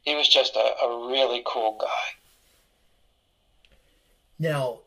[0.04, 2.17] He was just a, a really cool guy.
[4.39, 4.80] Now,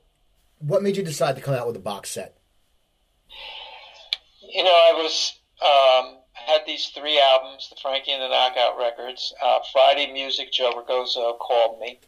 [0.59, 2.37] what made you decide to come out with a box set?
[4.49, 9.33] You know, I was um, had these three albums, the Frankie and the Knockout records.
[9.43, 11.99] Uh, Friday Music, Joe Reagoso called me,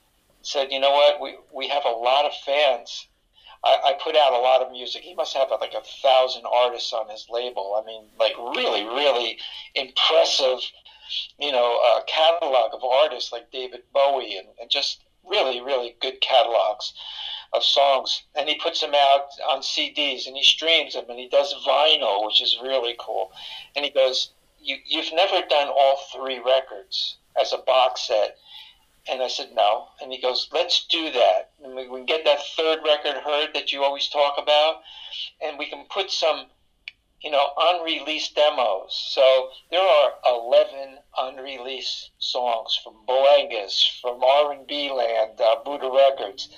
[0.46, 1.20] said, "You know what?
[1.20, 3.08] We we have a lot of fans
[3.66, 5.02] I, I put out a lot of music.
[5.02, 7.80] He must have like a thousand artists on his label.
[7.80, 9.38] I mean, like really, really
[9.74, 10.60] impressive,
[11.38, 16.20] you know, uh, catalog of artists like David Bowie and, and just really, really good
[16.20, 16.94] catalogs
[17.52, 18.22] of songs.
[18.36, 22.24] And he puts them out on CDs and he streams them and he does vinyl,
[22.24, 23.32] which is really cool.
[23.74, 28.38] And he goes, you, You've never done all three records as a box set
[29.08, 29.88] and I said, no.
[30.00, 31.50] And he goes, let's do that.
[31.62, 34.82] And we can get that third record heard that you always talk about,
[35.40, 36.46] and we can put some,
[37.20, 39.10] you know, unreleased demos.
[39.12, 46.48] So there are 11 unreleased songs from Boangus, from R&B Land, uh, Buddah Records,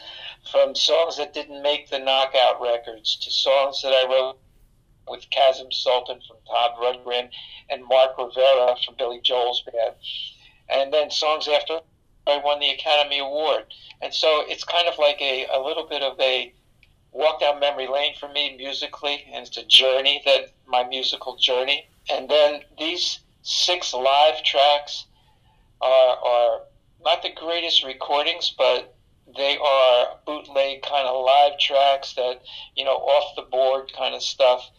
[0.51, 4.39] from songs that didn't make the knockout records to songs that I wrote
[5.07, 7.31] with Kasim Sultan from Todd Rundgren
[7.71, 9.95] and Mark Rivera from Billy Joel's band.
[10.71, 11.81] And then songs after
[12.27, 13.65] I won the Academy Award.
[14.03, 16.53] And so it's kind of like a, a little bit of a
[17.13, 21.89] walk down memory lane for me musically, and it's a journey that my musical journey.
[22.11, 25.07] And then these six live tracks
[25.81, 26.61] are, are
[27.03, 28.95] not the greatest recordings, but
[29.37, 32.41] they are bootleg kind of live tracks that,
[32.77, 34.71] you know, off the board kind of stuff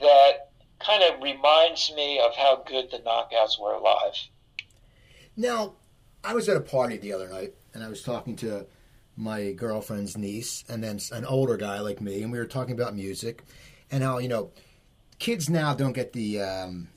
[0.00, 4.14] that kind of reminds me of how good the knockouts were live.
[5.36, 5.74] Now,
[6.26, 8.66] I was at a party the other night, and I was talking to
[9.16, 12.96] my girlfriend's niece, and then an older guy like me, and we were talking about
[12.96, 13.44] music,
[13.92, 14.50] and how you know,
[15.20, 16.88] kids now don't get the um,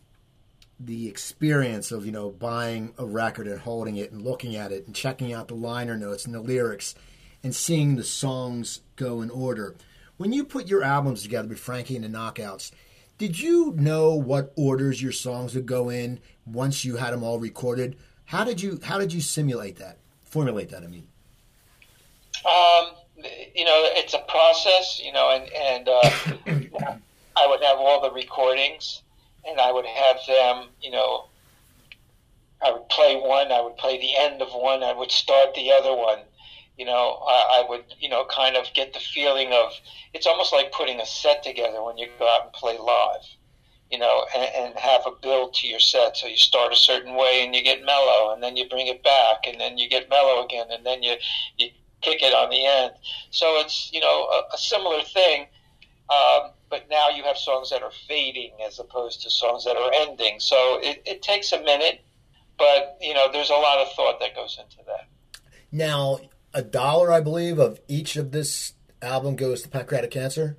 [0.79, 4.87] the experience of you know buying a record and holding it and looking at it
[4.87, 6.95] and checking out the liner notes and the lyrics,
[7.43, 9.75] and seeing the songs go in order.
[10.17, 12.71] When you put your albums together with Frankie and the Knockouts,
[13.19, 17.37] did you know what orders your songs would go in once you had them all
[17.37, 17.95] recorded?
[18.29, 19.97] How did you how did you simulate that?
[20.23, 21.07] Formulate that, I mean.
[22.45, 22.93] Um,
[23.55, 26.93] you know, it's a process, you know, and and uh,
[27.35, 29.01] I would have all the recordings,
[29.47, 31.25] and I would have them, you know.
[32.63, 35.71] I would play one, I would play the end of one, I would start the
[35.71, 36.19] other one.
[36.77, 39.71] You know, I, I would, you know, kind of get the feeling of
[40.13, 43.25] it's almost like putting a set together when you go out and play live
[43.91, 46.15] you know, and, and, have a build to your set.
[46.15, 49.03] So you start a certain way and you get mellow, and then you bring it
[49.03, 51.15] back, and then you get mellow again, and then you
[51.57, 51.69] you
[52.01, 52.91] kick it on the end.
[53.31, 55.47] So it's you know a, a similar thing,
[56.09, 59.91] um, but now you have songs that are fading as opposed to songs that are
[59.93, 60.39] ending.
[60.39, 62.01] So it, it takes a minute,
[62.57, 65.07] but you know there's a lot of thought that goes into that.
[65.71, 66.19] Now,
[66.53, 70.57] a dollar, I believe, of each of this album goes to pancreatic cancer.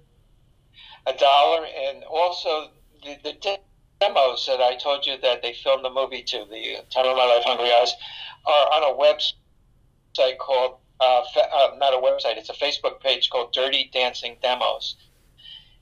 [1.07, 2.71] A dollar, and also
[3.03, 3.59] the, the
[4.01, 7.27] demos that I told you that they filmed the movie to, the Time of My
[7.27, 7.93] Life, Hungry Eyes,
[8.47, 13.53] are on a website called, uh, uh, not a website, it's a Facebook page called
[13.53, 14.97] Dirty Dancing Demos.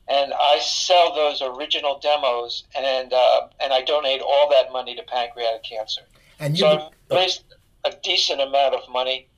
[0.08, 5.02] And I sell those original demos, and uh, and I donate all that money to
[5.02, 6.00] pancreatic cancer.
[6.40, 7.44] And you, so I raised
[7.84, 9.28] a decent amount of money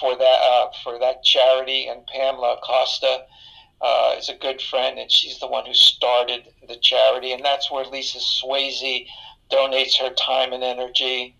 [0.00, 1.88] for that uh, for that charity.
[1.88, 3.26] And Pamela Acosta,
[3.80, 7.70] uh, is a good friend, and she's the one who started the charity, and that's
[7.70, 9.06] where Lisa Swayze
[9.50, 11.36] donates her time and energy.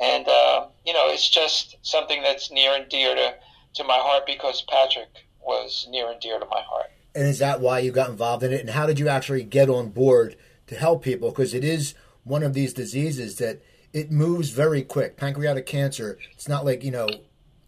[0.00, 3.34] And uh, you know, it's just something that's near and dear to
[3.74, 5.08] to my heart because Patrick
[5.40, 6.90] was near and dear to my heart.
[7.14, 8.60] And is that why you got involved in it?
[8.60, 10.36] And how did you actually get on board
[10.66, 11.94] to help people because it is
[12.24, 15.16] one of these diseases that it moves very quick.
[15.16, 17.08] Pancreatic cancer, it's not like, you know,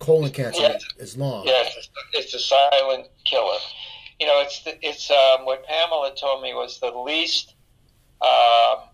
[0.06, 0.84] colon cancer yes.
[0.98, 1.44] is long.
[1.44, 3.58] Yes, it's a silent killer.
[4.20, 7.54] You know, it's it's um, what Pamela told me was the least
[8.22, 8.84] um,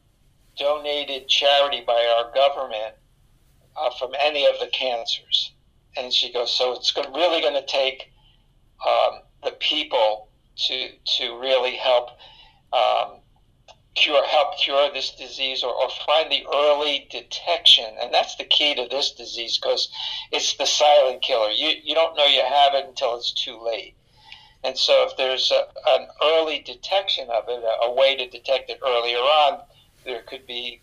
[0.56, 2.94] donated charity by our government
[3.76, 5.52] uh, from any of the cancers.
[5.96, 8.10] And she goes, so it's really going to take
[8.86, 10.88] um, the people to
[11.18, 12.10] to really help
[12.72, 13.20] um,
[13.95, 17.86] cure help cure this disease or, or find the early detection.
[18.01, 19.88] And that's the key to this disease because
[20.30, 21.51] it's the silent killer.
[21.51, 23.95] You you don't know you have it until it's too late.
[24.64, 28.70] And so if there's a, an early detection of it a, a way to detect
[28.70, 29.62] it earlier on
[30.05, 30.80] there could be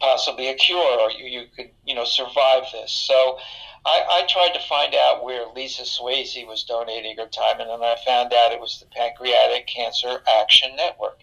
[0.00, 2.92] possibly a cure or you, you could you know survive this.
[2.92, 3.38] So
[3.84, 7.82] I, I tried to find out where Lisa Swayze was donating her time, and then
[7.82, 11.20] I found out it was the Pancreatic Cancer Action Network.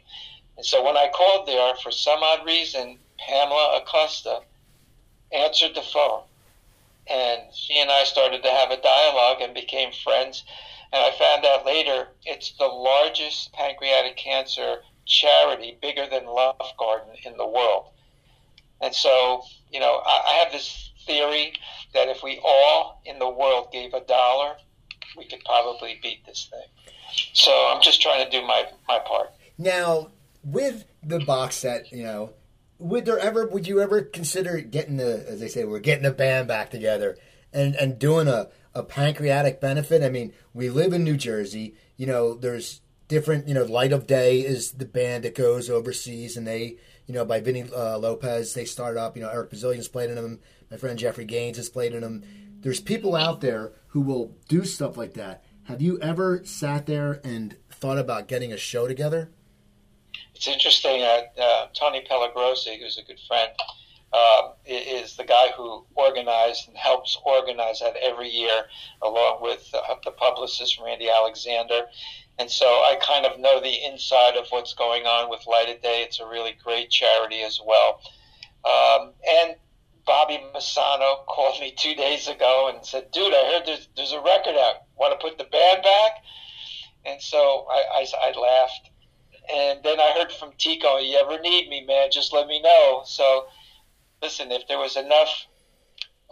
[0.57, 4.41] And so when I called there, for some odd reason, Pamela Acosta
[5.31, 6.23] answered the phone.
[7.07, 10.43] And she and I started to have a dialogue and became friends.
[10.91, 17.15] And I found out later it's the largest pancreatic cancer charity, bigger than Love Garden
[17.25, 17.87] in the world.
[18.81, 21.53] And so, you know, I, have this theory
[21.93, 24.55] that if we all in the world gave a dollar,
[25.17, 26.67] we could probably beat this thing.
[27.33, 29.31] So I'm just trying to do my, my part.
[29.57, 30.09] Now,
[30.43, 32.33] with the box set, you know,
[32.79, 36.11] would there ever would you ever consider getting the as they say we're getting the
[36.11, 37.17] band back together
[37.53, 40.03] and and doing a a pancreatic benefit?
[40.03, 41.75] I mean, we live in New Jersey.
[41.95, 43.47] You know, there's different.
[43.47, 47.25] You know, Light of Day is the band that goes overseas, and they you know
[47.25, 49.15] by Vini uh, Lopez they start up.
[49.15, 50.39] You know, Eric Bazilian's played in them.
[50.69, 52.23] My friend Jeffrey Gaines has played in them.
[52.59, 55.43] There's people out there who will do stuff like that.
[55.65, 59.31] Have you ever sat there and thought about getting a show together?
[60.35, 61.01] It's interesting.
[61.01, 63.51] Uh, uh, Tony Pallagrosi, who's a good friend,
[64.11, 68.65] uh, is the guy who organized and helps organize that every year,
[69.01, 71.85] along with uh, the publicist Randy Alexander.
[72.39, 75.81] And so I kind of know the inside of what's going on with Light of
[75.81, 76.03] Day.
[76.03, 78.01] It's a really great charity as well.
[78.65, 79.55] Um, and
[80.05, 84.21] Bobby Massano called me two days ago and said, "Dude, I heard there's, there's a
[84.21, 84.83] record out.
[84.95, 86.23] Want to put the band back?"
[87.05, 88.89] And so I, I, I laughed
[89.51, 93.03] and then I heard from Tico, you ever need me, man, just let me know.
[93.05, 93.47] So,
[94.21, 95.47] listen, if there was enough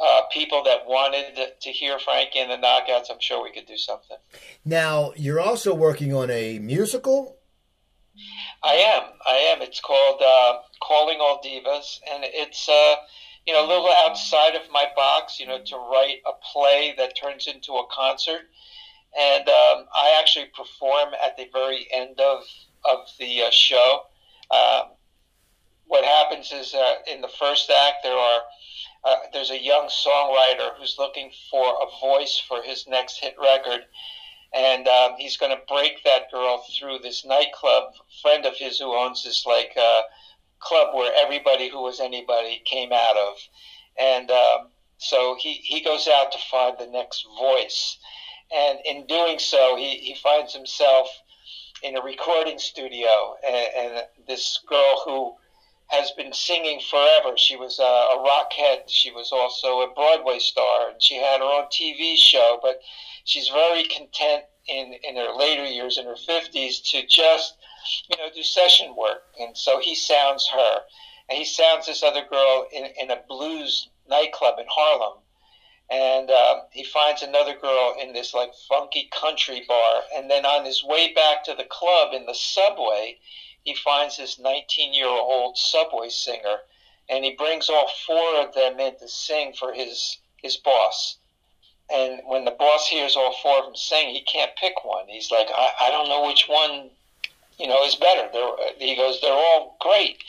[0.01, 3.77] uh, people that wanted to hear Frankie and the Knockouts, I'm sure we could do
[3.77, 4.17] something.
[4.65, 7.37] Now, you're also working on a musical?
[8.63, 9.03] I am.
[9.25, 9.61] I am.
[9.61, 12.67] It's called uh, Calling All Divas, and it's.
[12.67, 12.95] Uh,
[13.45, 17.17] you know, a little outside of my box, you know, to write a play that
[17.17, 18.41] turns into a concert.
[19.17, 22.43] And um, I actually perform at the very end of
[22.85, 24.03] of the uh, show.
[24.51, 24.91] Um,
[25.85, 28.41] what happens is uh, in the first act there are
[29.03, 33.81] uh, there's a young songwriter who's looking for a voice for his next hit record,
[34.53, 37.93] and um, he's going to break that girl through this nightclub.
[38.21, 40.01] Friend of his who owns this like uh,
[40.59, 43.35] club where everybody who was anybody came out of,
[43.99, 44.67] and um,
[44.97, 47.97] so he he goes out to find the next voice,
[48.55, 51.07] and in doing so he he finds himself
[51.83, 55.35] in a recording studio, and, and this girl who
[55.87, 57.37] has been singing forever.
[57.37, 58.83] She was a, a rockhead.
[58.87, 62.59] She was also a Broadway star, and she had her own TV show.
[62.61, 62.81] But
[63.25, 67.55] she's very content in in her later years, in her fifties, to just
[68.09, 69.23] you know do session work.
[69.39, 70.81] And so he sounds her,
[71.29, 75.20] and he sounds this other girl in in a blues nightclub in Harlem
[75.91, 80.01] and um, he finds another girl in this like funky country bar.
[80.15, 83.17] And then on his way back to the club in the subway
[83.63, 86.59] he finds this 19 year old subway singer.
[87.09, 91.17] And he brings all four of them in to sing for his his boss.
[91.93, 95.07] And when the boss hears all four of them sing he can't pick one.
[95.09, 96.89] He's like i, I don't know which one
[97.59, 98.29] you know is better.
[98.31, 100.23] They're, he goes they're all great.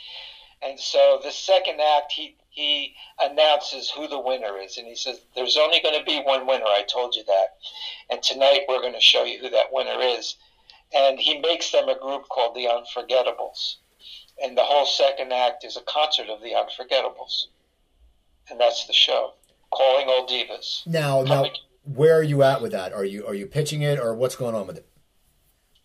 [0.61, 4.77] And so the second act he he announces who the winner is.
[4.77, 6.65] And he says, There's only going to be one winner.
[6.65, 7.57] I told you that.
[8.11, 10.35] And tonight we're going to show you who that winner is.
[10.95, 13.77] And he makes them a group called the Unforgettables.
[14.43, 17.47] And the whole second act is a concert of the Unforgettables.
[18.51, 19.33] And that's the show.
[19.71, 20.85] Calling All Divas.
[20.85, 21.47] Now, now
[21.83, 22.93] where are you at with that?
[22.93, 24.85] Are you are you pitching it or what's going on with it?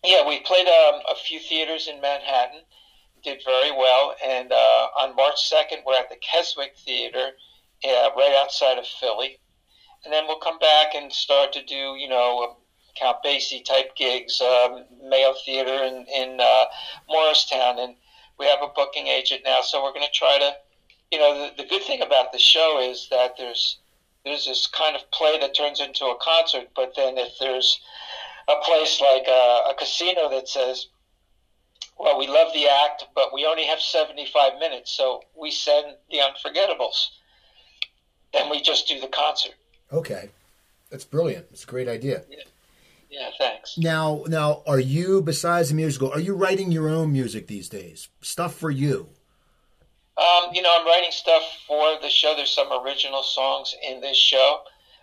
[0.03, 2.61] Yeah, we played um, a few theaters in Manhattan
[3.23, 4.15] did very well.
[4.25, 7.31] And uh, on March 2nd, we're at the Keswick Theater,
[7.83, 9.39] uh, right outside of Philly.
[10.03, 12.57] And then we'll come back and start to do, you know,
[12.97, 16.65] Count Basie type gigs, um, Mayo Theater in, in uh,
[17.07, 17.79] Morristown.
[17.79, 17.95] And
[18.37, 20.53] we have a booking agent now, so we're going to try to,
[21.11, 23.79] you know, the, the good thing about the show is that there's
[24.25, 27.79] there's this kind of play that turns into a concert, but then if there's
[28.49, 30.87] a place like a, a casino that says,
[31.99, 36.17] well, we love the act, but we only have 75 minutes, so we send the
[36.17, 37.09] unforgettables.
[38.33, 39.55] Then we just do the concert.
[39.91, 40.29] Okay.
[40.89, 41.47] That's brilliant.
[41.51, 42.23] It's a great idea.
[42.29, 42.37] Yeah.
[43.09, 43.75] Yeah, thanks.
[43.77, 46.11] Now, now, are you besides the musical?
[46.11, 48.07] Are you writing your own music these days?
[48.21, 49.09] Stuff for you?
[50.15, 52.35] Um, you know, I'm writing stuff for the show.
[52.35, 54.61] There's some original songs in this show.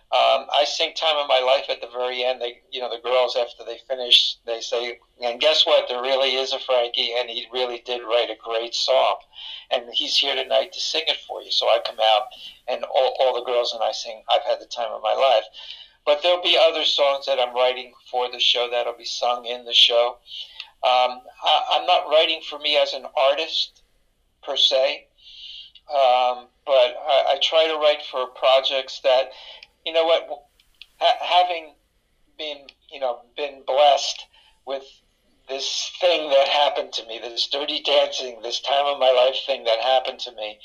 [0.09, 2.41] Um, I sing "Time of My Life" at the very end.
[2.41, 5.89] They, you know, the girls after they finish, they say, "And guess what?
[5.89, 9.17] There really is a Frankie, and he really did write a great song,
[9.69, 12.23] and he's here tonight to sing it for you." So I come out,
[12.69, 15.43] and all, all the girls and I sing, "I've had the time of my life."
[16.05, 19.65] But there'll be other songs that I'm writing for the show that'll be sung in
[19.65, 20.19] the show.
[20.83, 23.81] Um, I, I'm not writing for me as an artist
[24.41, 25.07] per se,
[25.89, 29.31] um, but I, I try to write for projects that,
[29.87, 30.27] you know what,
[30.99, 31.73] having
[32.37, 34.25] been, you know, been blessed
[34.65, 34.83] with
[35.47, 39.63] this thing that happened to me, this dirty dancing, this time of my life thing
[39.63, 40.59] that happened to me,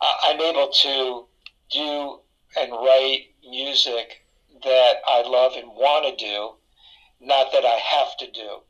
[0.00, 1.26] I'm able to
[1.70, 2.18] do
[2.56, 4.24] and write music
[4.64, 6.54] that I love and want to do,
[7.20, 8.62] not that I have to do.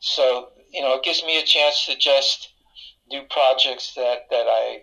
[0.00, 2.50] So, you know, it gives me a chance to just
[3.10, 4.80] do projects that, that I,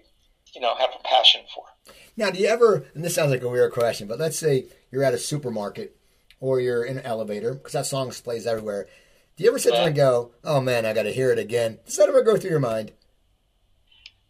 [0.56, 1.66] you know, have a passion for.
[2.16, 5.04] Now, do you ever, and this sounds like a weird question, but let's say you're
[5.04, 5.96] at a supermarket
[6.40, 8.88] or you're in an elevator, because that song plays everywhere.
[9.36, 10.04] Do you ever sit there and uh.
[10.04, 11.80] go, oh man, I got to hear it again?
[11.86, 12.92] Does that ever go through your mind?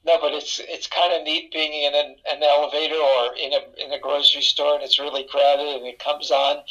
[0.05, 3.85] No, but it's it's kind of neat being in an, an elevator or in a
[3.85, 6.63] in a grocery store and it's really crowded and it comes on,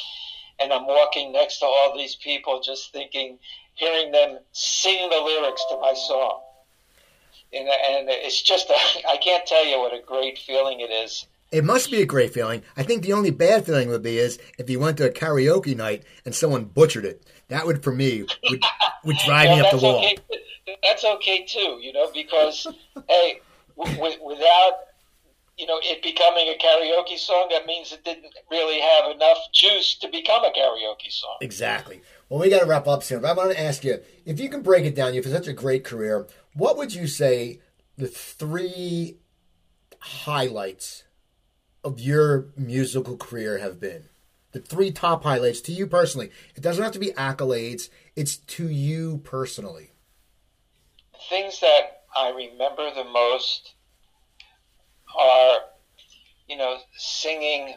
[0.59, 3.37] and I'm walking next to all these people, just thinking,
[3.75, 6.41] hearing them sing the lyrics to my song,
[7.53, 8.73] and and it's just a,
[9.09, 11.25] I can't tell you what a great feeling it is.
[11.49, 12.61] It must be a great feeling.
[12.75, 15.77] I think the only bad feeling would be is if you went to a karaoke
[15.77, 17.23] night and someone butchered it.
[17.47, 18.61] That would, for me, would,
[19.05, 19.99] would drive me up the wall.
[19.99, 20.17] Okay
[20.83, 22.67] that's okay too, you know, because
[23.09, 23.41] hey,
[23.77, 24.73] w- without
[25.57, 29.95] you know it becoming a karaoke song, that means it didn't really have enough juice
[29.95, 31.37] to become a karaoke song.
[31.41, 32.01] Exactly.
[32.29, 34.49] Well, we got to wrap up soon, but I want to ask you if you
[34.49, 35.13] can break it down.
[35.13, 36.27] You've had such a great career.
[36.53, 37.61] What would you say
[37.97, 39.17] the three
[39.99, 41.03] highlights
[41.83, 44.05] of your musical career have been?
[44.51, 46.31] The three top highlights to you personally.
[46.55, 47.89] It doesn't have to be accolades.
[48.15, 49.91] It's to you personally
[51.29, 53.73] things that I remember the most
[55.17, 55.59] are,
[56.47, 57.75] you know, singing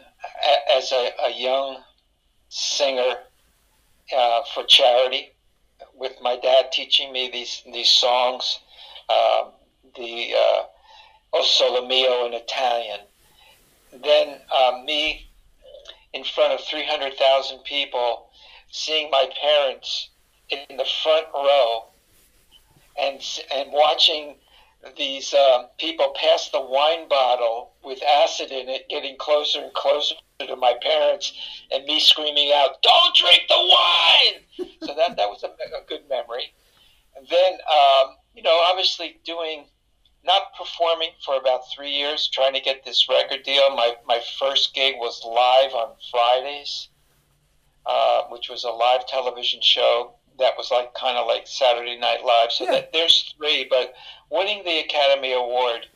[0.75, 1.77] as a, a young
[2.49, 3.15] singer
[4.15, 5.31] uh, for charity,
[5.95, 8.59] with my dad teaching me these these songs,
[9.09, 9.51] um,
[9.95, 10.63] the uh,
[11.33, 12.99] O Sole Mio in Italian.
[14.03, 15.29] Then uh, me
[16.13, 18.29] in front of 300,000 people,
[18.69, 20.09] seeing my parents
[20.49, 21.85] in the front row
[22.99, 23.21] and
[23.53, 24.35] and watching
[24.97, 30.15] these um, people pass the wine bottle with acid in it, getting closer and closer
[30.39, 31.33] to my parents,
[31.71, 36.07] and me screaming out, "Don't drink the wine!" so that that was a, a good
[36.09, 36.53] memory.
[37.15, 39.65] And then, um, you know, obviously doing
[40.23, 43.75] not performing for about three years, trying to get this record deal.
[43.75, 46.89] My my first gig was live on Fridays,
[47.85, 52.23] uh, which was a live television show that was like kind of like Saturday Night
[52.25, 52.51] Live.
[52.51, 52.71] So yeah.
[52.71, 53.93] that, there's three, but
[54.31, 55.87] winning the Academy Award,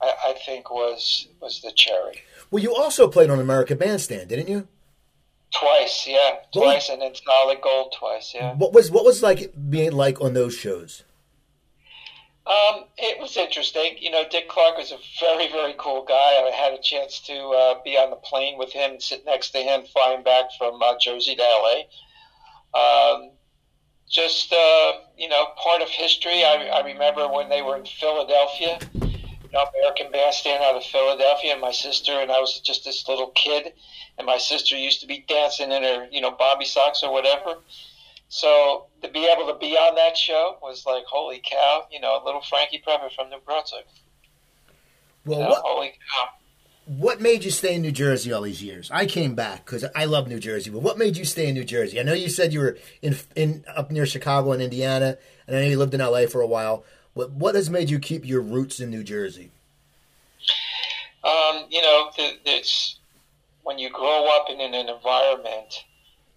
[0.00, 2.22] I, I, think was was the cherry.
[2.50, 4.68] Well, you also played on American Bandstand, didn't you?
[5.58, 8.54] Twice, yeah, twice, and then Solid Gold twice, yeah.
[8.54, 11.04] What was what was like being like on those shows?
[12.44, 13.96] Um, it was interesting.
[14.00, 16.14] You know, Dick Clark was a very, very cool guy.
[16.14, 19.58] I had a chance to uh, be on the plane with him, sit next to
[19.58, 21.82] him, flying back from uh, Jersey to LA.
[22.74, 23.30] Um,
[24.12, 26.44] just uh, you know part of history.
[26.44, 31.52] I, I remember when they were in Philadelphia, you know, American Bandstand out of Philadelphia,
[31.52, 33.72] and my sister and I was just this little kid,
[34.18, 37.56] and my sister used to be dancing in her you know bobby socks or whatever.
[38.28, 42.22] So to be able to be on that show was like holy cow, you know,
[42.22, 43.86] a little Frankie Previte from New Brunswick.
[45.24, 46.28] Well, you know, holy cow
[46.86, 48.90] what made you stay in New Jersey all these years?
[48.90, 50.70] I came back because I love New Jersey.
[50.70, 52.00] But what made you stay in New Jersey?
[52.00, 55.16] I know you said you were in in up near Chicago and Indiana,
[55.46, 56.84] and I know you lived in LA for a while.
[57.14, 59.50] What what has made you keep your roots in New Jersey?
[61.24, 62.98] Um, you know, it's
[63.62, 65.84] when you grow up in an environment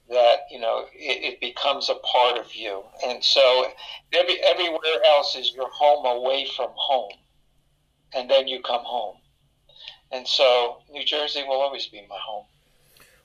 [0.09, 3.65] that you know it, it, becomes a part of you, and so
[4.13, 7.13] every everywhere else is your home away from home,
[8.13, 9.15] and then you come home,
[10.11, 12.45] and so New Jersey will always be my home.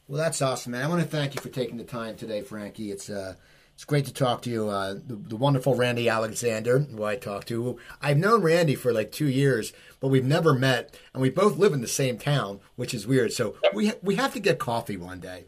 [0.08, 0.84] Well, that's awesome, man.
[0.84, 2.90] I want to thank you for taking the time today, Frankie.
[2.90, 3.34] It's uh,
[3.80, 4.68] it's great to talk to you.
[4.68, 7.78] Uh, the, the, wonderful Randy Alexander, who I talked to.
[8.02, 11.72] I've known Randy for like two years, but we've never met, and we both live
[11.72, 13.32] in the same town, which is weird.
[13.32, 15.44] So we we have to get coffee one day.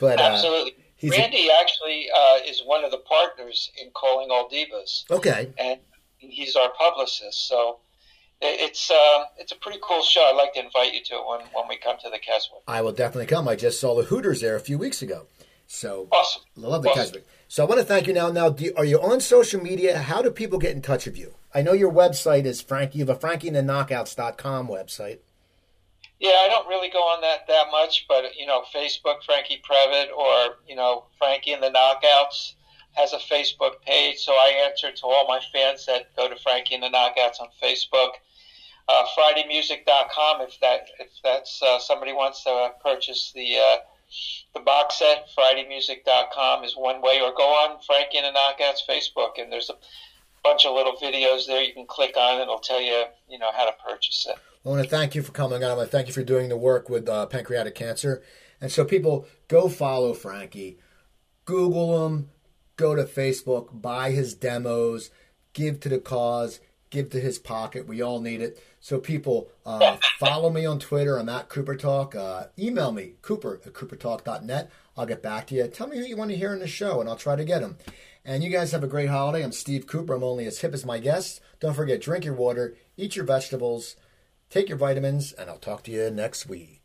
[0.00, 4.48] But uh, absolutely, Randy a, actually uh, is one of the partners in Calling All
[4.48, 5.04] Divas.
[5.10, 5.78] Okay, and
[6.18, 7.46] he's our publicist.
[7.46, 7.80] So
[8.40, 10.20] it's uh, it's a pretty cool show.
[10.20, 12.62] I'd like to invite you to it when, when we come to the Keswick.
[12.68, 13.48] I will definitely come.
[13.48, 15.26] I just saw the Hooters there a few weeks ago.
[15.66, 16.42] So awesome.
[16.56, 17.04] I love the awesome.
[17.04, 17.26] Keswick.
[17.48, 18.30] So I want to thank you now.
[18.30, 19.98] Now, you, are you on social media?
[19.98, 21.34] How do people get in touch with you?
[21.54, 22.98] I know your website is Frankie.
[22.98, 25.18] You have a FrankieandtheKnockouts.com website.
[26.18, 30.10] Yeah, I don't really go on that that much, but you know, Facebook Frankie Previte
[30.16, 32.54] or you know Frankie and the Knockouts
[32.92, 36.74] has a Facebook page, so I answer to all my fans that go to Frankie
[36.74, 38.12] and the Knockouts on Facebook.
[38.88, 43.76] Uh, FridayMusic.com if that if that's uh, somebody wants to purchase the uh,
[44.54, 49.42] the box set, FridayMusic.com is one way, or go on Frankie and the Knockouts Facebook,
[49.42, 49.74] and there's a
[50.42, 53.50] bunch of little videos there you can click on, and it'll tell you, you know,
[53.52, 54.36] how to purchase it.
[54.64, 55.70] I want to thank you for coming on.
[55.70, 58.22] I want to thank you for doing the work with uh, pancreatic cancer.
[58.60, 60.78] And so, people, go follow Frankie,
[61.44, 62.30] Google him,
[62.76, 65.10] go to Facebook, buy his demos,
[65.52, 66.60] give to the cause,
[66.90, 67.86] give to his pocket.
[67.86, 68.62] We all need it.
[68.86, 71.18] So, people, uh, follow me on Twitter.
[71.18, 72.14] I'm at Cooper Talk.
[72.14, 74.70] Uh, email me, cooper at coopertalk.net.
[74.96, 75.66] I'll get back to you.
[75.66, 77.62] Tell me who you want to hear in the show, and I'll try to get
[77.62, 77.78] them.
[78.24, 79.42] And you guys have a great holiday.
[79.42, 80.14] I'm Steve Cooper.
[80.14, 81.40] I'm only as hip as my guests.
[81.58, 83.96] Don't forget, drink your water, eat your vegetables,
[84.50, 86.75] take your vitamins, and I'll talk to you next week.